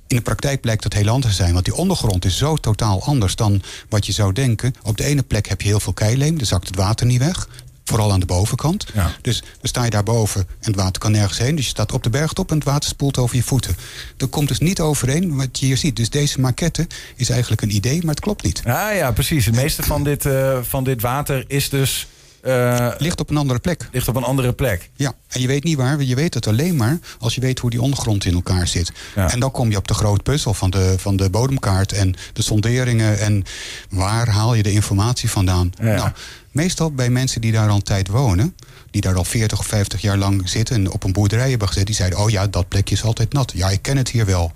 In 0.08 0.16
de 0.16 0.22
praktijk 0.22 0.62
blijkt 0.62 0.84
dat 0.84 0.94
heel 0.94 1.08
anders 1.08 1.36
te 1.36 1.42
zijn. 1.42 1.54
Want 1.54 1.66
die 1.66 1.76
ondergrond 1.76 2.26
is 2.26 2.38
zo 2.38 2.56
totaal 2.56 3.04
anders 3.04 3.36
dan 3.36 3.62
wat 3.90 4.06
je 4.06 4.12
zou 4.12 4.34
denken. 4.34 4.76
Op 4.84 4.98
de 4.98 5.04
ene 5.04 5.24
plek 5.24 5.48
heb 5.48 5.62
je 5.62 5.68
heel 5.68 5.80
veel 5.80 5.94
keileem. 5.94 6.38
Dan 6.38 6.48
zakt 6.48 6.68
het 6.68 6.76
water 6.76 7.06
niet 7.06 7.20
weg. 7.20 7.48
Vooral 7.84 8.12
aan 8.12 8.20
de 8.20 8.26
bovenkant. 8.26 8.86
Ja. 8.94 9.12
Dus 9.22 9.40
dan 9.40 9.48
sta 9.62 9.84
je 9.84 9.90
daarboven 9.90 10.42
en 10.42 10.72
het 10.72 10.76
water 10.76 11.02
kan 11.02 11.12
nergens 11.12 11.38
heen. 11.38 11.56
Dus 11.56 11.66
je 11.66 11.70
staat 11.70 11.92
op 11.92 12.04
de 12.04 12.10
bergtop 12.10 12.50
en 12.50 12.56
het 12.56 12.66
water 12.66 12.90
spoelt 12.90 13.18
over 13.18 13.36
je 13.36 13.44
voeten. 13.44 13.76
Dat 14.18 14.30
komt 14.30 14.48
dus 14.48 14.60
niet 14.60 14.80
overeen 14.80 15.36
wat 15.36 15.60
je 15.60 15.66
hier 15.66 15.78
ziet. 15.78 15.96
Dus 15.96 16.10
deze 16.10 16.40
maquette 16.40 16.88
is 17.16 17.30
eigenlijk 17.30 17.62
een 17.62 17.76
idee, 17.76 18.00
maar 18.00 18.14
het 18.14 18.24
klopt 18.24 18.44
niet. 18.44 18.62
Ah 18.66 18.96
ja, 18.96 19.12
precies. 19.12 19.46
Het 19.46 19.56
meeste 19.56 19.84
van 19.84 20.04
dit, 20.04 20.26
uh, 20.26 20.58
van 20.62 20.84
dit 20.84 21.02
water 21.02 21.46
is 21.48 21.70
dus 21.70 22.08
uh, 22.44 22.92
ligt 22.98 23.20
op 23.20 23.30
een 23.30 23.38
andere 23.38 23.60
plek. 23.60 23.88
Ligt 23.92 24.08
op 24.08 24.16
een 24.16 24.24
andere 24.24 24.54
plek. 24.54 24.90
Ja, 24.96 25.14
en 25.28 25.42
je 25.42 25.48
weet 25.48 25.64
niet 25.64 25.78
waar. 25.78 26.02
Je 26.02 26.16
weet 26.16 26.34
het 26.34 26.48
alleen 26.48 26.76
maar 26.76 27.00
als 27.20 27.36
je 27.36 27.42
weet 27.42 27.60
hoe 27.60 27.70
die 27.70 27.82
ondergrond 27.82 28.26
in 28.26 28.34
elkaar 28.34 28.68
zit. 28.68 28.92
Ja. 29.16 29.32
En 29.32 29.40
dan 29.40 29.52
kom 29.52 29.70
je 29.70 29.78
op 29.78 29.88
de 29.88 29.94
grote 29.94 30.24
puzzel 30.24 30.54
van 30.54 30.70
de, 30.70 30.96
van 30.98 31.16
de 31.16 31.30
bodemkaart 31.30 31.92
en 31.92 32.16
de 32.34 32.42
sonderingen. 32.42 33.20
En 33.20 33.44
waar 33.90 34.30
haal 34.30 34.54
je 34.54 34.64
de 34.64 34.72
informatie 34.72 35.30
vandaan? 35.30 35.72
Ja. 35.82 35.96
Nou, 35.96 36.10
meestal 36.52 36.92
bij 36.92 37.10
mensen 37.10 37.42
die 37.42 37.52
daar 37.52 37.70
al 37.70 37.76
een 37.76 37.84
tijd 37.84 38.08
wonen 38.08 38.56
die 38.94 39.02
daar 39.02 39.16
al 39.16 39.24
40 39.24 39.60
of 39.60 39.66
50 39.66 40.02
jaar 40.02 40.18
lang 40.18 40.50
zitten 40.50 40.76
en 40.76 40.92
op 40.92 41.04
een 41.04 41.12
boerderij 41.12 41.50
hebben 41.50 41.68
gezet, 41.68 41.86
die 41.86 41.96
zeiden: 41.96 42.20
Oh 42.20 42.30
ja, 42.30 42.48
dat 42.48 42.68
plekje 42.68 42.96
is 42.96 43.04
altijd 43.04 43.34
nat. 43.34 43.52
Ja, 43.56 43.70
ik 43.70 43.82
ken 43.82 43.98
het 43.98 44.10
hier 44.10 44.26
wel. 44.26 44.52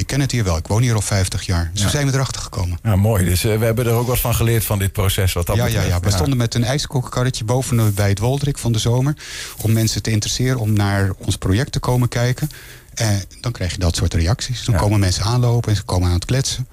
Ik 0.00 0.06
ken 0.06 0.20
het 0.20 0.30
hier 0.30 0.44
wel. 0.44 0.56
Ik 0.56 0.66
woon 0.66 0.82
hier 0.82 0.94
al 0.94 1.00
50 1.00 1.42
jaar. 1.42 1.70
Zo 1.74 1.82
ja. 1.82 1.88
zijn 1.88 2.06
we 2.06 2.14
erachter 2.14 2.42
gekomen. 2.42 2.78
Ja, 2.82 2.96
mooi. 2.96 3.24
Dus 3.24 3.44
uh, 3.44 3.58
we 3.58 3.64
hebben 3.64 3.86
er 3.86 3.92
ook 3.92 4.06
wat 4.06 4.18
van 4.18 4.34
geleerd 4.34 4.64
van 4.64 4.78
dit 4.78 4.92
proces. 4.92 5.32
Wat 5.32 5.46
dat 5.46 5.56
ja, 5.56 5.64
betreft. 5.64 5.86
ja, 5.86 5.94
ja, 5.94 6.00
we 6.00 6.10
stonden 6.10 6.36
met 6.36 6.54
een 6.54 6.64
ijskokkarretje 6.64 7.44
boven 7.44 7.94
bij 7.94 8.08
het 8.08 8.18
Woldrik 8.18 8.58
van 8.58 8.72
de 8.72 8.78
zomer. 8.78 9.16
Om 9.62 9.72
mensen 9.72 10.02
te 10.02 10.10
interesseren 10.10 10.58
om 10.58 10.72
naar 10.72 11.10
ons 11.18 11.36
project 11.36 11.72
te 11.72 11.78
komen 11.78 12.08
kijken. 12.08 12.50
En 12.94 13.24
dan 13.40 13.52
krijg 13.52 13.72
je 13.72 13.78
dat 13.78 13.96
soort 13.96 14.14
reacties. 14.14 14.64
Dan 14.64 14.74
komen 14.74 15.00
mensen 15.00 15.24
aanlopen 15.24 15.70
en 15.70 15.76
ze 15.76 15.82
komen 15.82 16.08
aan 16.08 16.14
het 16.14 16.24
kletsen. 16.24 16.66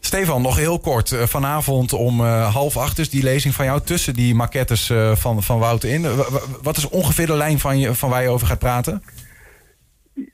Stefan, 0.00 0.42
nog 0.42 0.56
heel 0.56 0.78
kort. 0.78 1.10
Uh, 1.10 1.22
vanavond 1.26 1.92
om 1.92 2.20
uh, 2.20 2.54
half 2.54 2.76
acht 2.76 2.98
is 2.98 3.10
die 3.10 3.22
lezing 3.22 3.54
van 3.54 3.64
jou 3.64 3.80
tussen 3.84 4.14
die 4.14 4.34
maquettes 4.34 4.88
uh, 4.88 5.16
van, 5.16 5.42
van 5.42 5.58
Wouter 5.58 5.90
in. 5.90 6.06
wat 6.62 6.76
is 6.76 6.88
ongeveer 6.88 7.26
de 7.26 7.36
lijn 7.36 7.58
van, 7.58 7.78
je, 7.78 7.94
van 7.94 8.10
waar 8.10 8.22
je 8.22 8.28
over 8.28 8.46
gaat 8.46 8.58
praten? 8.58 9.02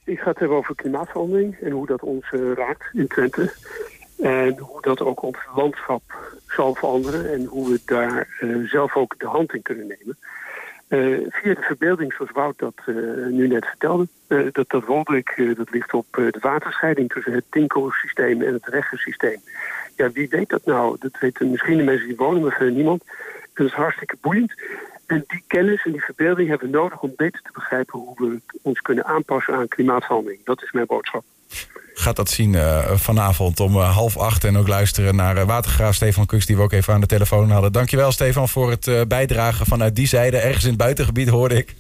Ik 0.09 0.21
ga 0.21 0.29
het 0.29 0.39
hebben 0.39 0.57
over 0.57 0.75
klimaatverandering 0.75 1.57
en 1.61 1.71
hoe 1.71 1.87
dat 1.87 2.03
ons 2.03 2.33
uh, 2.33 2.53
raakt 2.53 2.85
in 2.93 3.07
Twente. 3.07 3.53
En 4.19 4.59
hoe 4.59 4.83
dat 4.83 5.01
ook 5.01 5.23
ons 5.23 5.39
landschap 5.55 6.03
zal 6.47 6.75
veranderen 6.75 7.33
en 7.33 7.45
hoe 7.45 7.69
we 7.69 7.81
daar 7.85 8.29
uh, 8.41 8.69
zelf 8.69 8.97
ook 8.97 9.19
de 9.19 9.27
hand 9.27 9.55
in 9.55 9.63
kunnen 9.63 9.87
nemen. 9.87 10.17
Uh, 10.89 11.27
via 11.31 11.55
de 11.55 11.61
verbeelding, 11.61 12.13
zoals 12.13 12.31
Wout 12.31 12.59
dat 12.59 12.75
nu 13.31 13.49
net 13.49 13.67
vertelde, 13.67 14.07
dat, 14.53 14.71
dat 14.71 14.85
Woldrik 14.85 15.55
dat 15.57 15.71
ligt 15.71 15.93
op 15.93 16.07
de 16.11 16.39
waterscheiding 16.41 17.13
tussen 17.13 17.33
het 17.33 17.45
Tinko-systeem 17.51 18.43
en 18.43 18.53
het 18.53 18.67
Regge-systeem. 18.67 19.41
Ja, 19.97 20.11
wie 20.11 20.29
weet 20.29 20.49
dat 20.49 20.65
nou? 20.65 20.97
Dat 20.99 21.19
weten 21.21 21.51
misschien 21.51 21.77
de 21.77 21.83
mensen 21.83 22.07
die 22.09 22.17
wonen, 22.17 22.43
maar 22.43 22.71
niemand. 22.71 23.05
Dat 23.55 23.67
is 23.67 23.73
hartstikke 23.73 24.17
boeiend. 24.21 24.53
En 25.09 25.25
die 25.27 25.43
kennis 25.47 25.85
en 25.85 25.93
die 25.93 26.05
verbeelding 26.05 26.49
hebben 26.49 26.71
we 26.71 26.77
nodig 26.77 27.01
om 27.01 27.13
beter 27.17 27.41
te 27.43 27.51
begrijpen 27.53 27.99
hoe 27.99 28.15
we 28.17 28.41
ons 28.63 28.81
kunnen 28.81 29.05
aanpassen 29.05 29.55
aan 29.55 29.69
klimaatverandering. 29.69 30.45
Dat 30.45 30.63
is 30.63 30.73
mijn 30.73 30.87
boodschap. 30.87 31.25
Gaat 31.95 32.17
dat 32.17 32.31
zien 32.31 32.53
uh, 32.53 32.91
vanavond 32.95 33.61
om 33.61 33.77
uh, 33.77 33.95
half 33.95 34.17
acht 34.17 34.45
en 34.45 34.57
ook 34.57 34.69
luisteren 34.69 35.17
naar 35.17 35.37
uh, 35.37 35.45
watergraaf 35.45 35.95
Stefan 35.95 36.27
Kux, 36.27 36.47
die 36.47 36.57
we 36.57 36.63
ook 36.63 36.73
even 36.73 36.95
aan 36.95 37.01
de 37.01 37.07
telefoon 37.07 37.51
hadden. 37.51 37.73
Dankjewel 37.73 38.13
Stefan 38.13 38.49
voor 38.49 38.71
het 38.71 39.09
bijdragen 39.09 39.67
vanuit 39.67 39.97
die 39.97 40.07
zijde. 40.07 40.37
Ergens 40.37 40.65
in 40.65 40.71
het 40.71 40.79
buitengebied 40.79 41.29
hoorde 41.29 41.55
ik. 41.55 41.75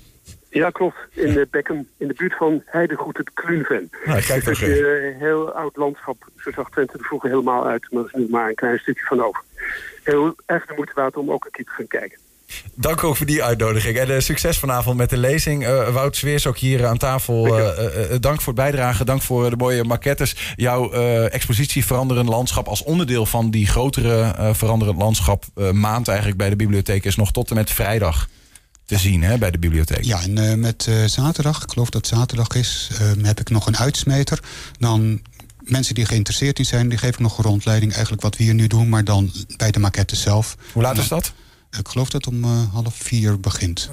Ja, 0.51 0.71
klopt. 0.71 0.97
In 1.11 1.33
de 1.33 1.49
Beckham, 1.51 1.87
in 1.97 2.09
de 2.09 2.15
buurt 2.15 2.37
van 2.37 2.63
Heidegoed 2.67 3.17
het 3.17 3.31
Kluunven. 3.35 3.91
Nou, 4.05 4.23
kijk 4.23 4.45
dus 4.45 4.61
een 4.61 4.69
uh, 4.69 5.19
heel 5.19 5.53
oud 5.53 5.77
landschap. 5.77 6.29
Zo 6.37 6.51
zag 6.51 6.71
Twente 6.71 6.99
er 6.99 7.05
vroeger 7.05 7.29
helemaal 7.31 7.67
uit, 7.67 7.87
maar 7.91 8.03
er 8.03 8.11
is 8.13 8.21
nu 8.21 8.27
maar 8.31 8.49
een 8.49 8.55
klein 8.55 8.79
stukje 8.79 9.05
van 9.05 9.23
over. 9.23 9.43
Heel 10.05 10.35
erg 10.47 10.67
de 10.67 10.73
moeite 10.77 10.93
waard 10.95 11.17
om 11.17 11.31
ook 11.31 11.45
een 11.45 11.51
keer 11.51 11.65
te 11.65 11.71
gaan 11.71 11.87
kijken. 11.87 12.19
Dank 12.75 13.05
ook 13.05 13.17
voor 13.17 13.27
die 13.27 13.43
uitnodiging. 13.43 13.97
En 13.97 14.11
uh, 14.11 14.21
succes 14.21 14.59
vanavond 14.59 14.97
met 14.97 15.11
de 15.11 15.17
lezing. 15.17 15.63
Uh, 15.63 15.89
Wout 15.89 16.17
Zweers 16.17 16.47
ook 16.47 16.59
hier 16.59 16.87
aan 16.87 16.99
tafel. 16.99 17.59
Uh, 17.59 17.69
dank 18.21 18.41
voor 18.41 18.53
het 18.53 18.63
bijdragen. 18.63 19.07
Dank 19.07 19.23
voor 19.23 19.51
de 19.51 19.57
mooie 19.57 19.85
maquettes. 19.85 20.37
Jouw 20.57 20.91
expositie 21.29 21.85
Veranderend 21.85 22.29
Landschap 22.29 22.69
als 22.69 22.83
onderdeel 22.83 23.27
van 23.27 23.51
die 23.51 23.67
grotere 23.67 24.35
Veranderend 24.55 24.99
Landschap 24.99 25.45
maand 25.73 26.09
eigenlijk 26.09 26.39
bij 26.39 26.51
de 26.51 26.57
bibliotheek 26.57 27.05
is 27.05 27.17
nog 27.17 27.33
tot 27.33 27.51
en 27.51 27.57
met 27.57 27.71
vrijdag. 27.71 28.29
te 28.89 28.99
zien 28.99 29.23
hè, 29.23 29.39
bij 29.39 29.51
de 29.51 29.59
bibliotheek. 29.59 30.05
Ja, 30.05 30.21
en 30.23 30.61
met 30.61 30.91
zaterdag, 31.07 31.63
ik 31.63 31.71
geloof 31.71 31.91
dat 31.91 32.07
zaterdag 32.07 32.49
is, 32.49 32.91
heb 33.23 33.41
ik 33.41 33.51
nog 33.51 33.67
een 33.67 33.77
uitsmeter. 33.77 34.41
Dan 34.79 35.23
mensen 35.59 35.95
die 35.95 36.05
geïnteresseerd 36.05 36.59
in 36.59 36.65
zijn, 36.65 36.89
die 36.89 36.99
geef 36.99 37.11
ik 37.11 37.19
nog 37.19 37.39
een 37.39 37.45
rondleiding. 37.45 37.93
Eigenlijk 37.93 38.23
wat 38.23 38.37
we 38.37 38.43
hier 38.43 38.55
nu 38.55 38.67
doen, 38.67 38.89
maar 38.89 39.05
dan 39.05 39.33
bij 39.57 39.71
de 39.71 39.79
maquette 39.79 40.17
zelf. 40.17 40.57
Hoe 40.73 40.83
laat 40.83 40.99
is 40.99 41.09
dat? 41.09 41.33
Ik 41.79 41.89
geloof 41.89 42.11
dat 42.11 42.25
het 42.25 42.35
om 42.35 42.45
uh, 42.45 42.51
half 42.73 42.95
vier 42.95 43.41
begint. 43.41 43.91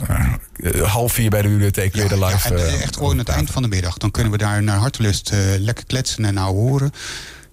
Uh, 0.57 0.81
half 0.81 1.13
vier 1.13 1.29
bij 1.29 1.41
de 1.41 1.47
bibliotheek 1.47 1.93
weer 1.93 2.07
de 2.07 2.25
live. 2.25 2.57
Ja, 2.57 2.63
en 2.63 2.79
echt 2.81 2.95
gewoon 2.95 3.11
aan 3.11 3.17
het 3.17 3.29
eind 3.29 3.51
van 3.51 3.61
de 3.61 3.67
middag. 3.67 3.97
Dan 3.97 4.11
kunnen 4.11 4.31
we 4.31 4.38
daar 4.38 4.63
naar 4.63 4.77
hartelust 4.77 5.31
lekker 5.59 5.85
kletsen 5.85 6.25
en 6.25 6.33
nou 6.33 6.55
horen. 6.55 6.91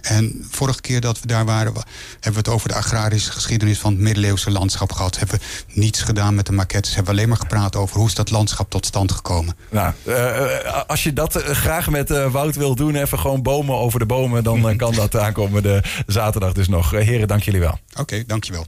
En 0.02 0.46
vorige 0.50 0.80
keer 0.80 1.00
dat 1.00 1.20
we 1.20 1.26
daar 1.26 1.44
waren, 1.44 1.72
hebben 1.74 1.84
we 2.20 2.38
het 2.38 2.48
over 2.48 2.68
de 2.68 2.74
agrarische 2.74 3.32
geschiedenis 3.32 3.78
van 3.78 3.92
het 3.92 4.00
middeleeuwse 4.00 4.50
landschap 4.50 4.92
gehad. 4.92 5.18
Hebben 5.18 5.38
we 5.38 5.44
niets 5.80 6.02
gedaan 6.02 6.34
met 6.34 6.46
de 6.46 6.52
maquettes. 6.52 6.94
Hebben 6.94 7.12
we 7.12 7.18
alleen 7.18 7.28
maar 7.28 7.40
gepraat 7.40 7.76
over 7.76 7.96
hoe 7.96 8.06
is 8.06 8.14
dat 8.14 8.30
landschap 8.30 8.70
tot 8.70 8.86
stand 8.86 9.12
gekomen. 9.12 9.56
Nou, 9.70 9.92
uh, 10.04 10.82
als 10.86 11.02
je 11.02 11.12
dat 11.12 11.42
graag 11.42 11.90
met 11.90 12.10
uh, 12.10 12.32
Wout 12.32 12.56
wil 12.56 12.74
doen, 12.74 12.94
even 12.94 13.18
gewoon 13.18 13.42
bomen 13.42 13.76
over 13.76 13.98
de 13.98 14.06
bomen, 14.06 14.44
dan 14.44 14.76
kan 14.76 14.94
dat 14.94 15.16
aankomen 15.16 15.62
de 15.62 15.82
zaterdag 16.06 16.52
dus 16.52 16.68
nog. 16.68 16.90
heren, 16.90 17.28
dank 17.28 17.42
jullie 17.42 17.60
wel. 17.60 17.78
Oké, 17.90 18.00
okay, 18.00 18.24
dankjewel. 18.26 18.66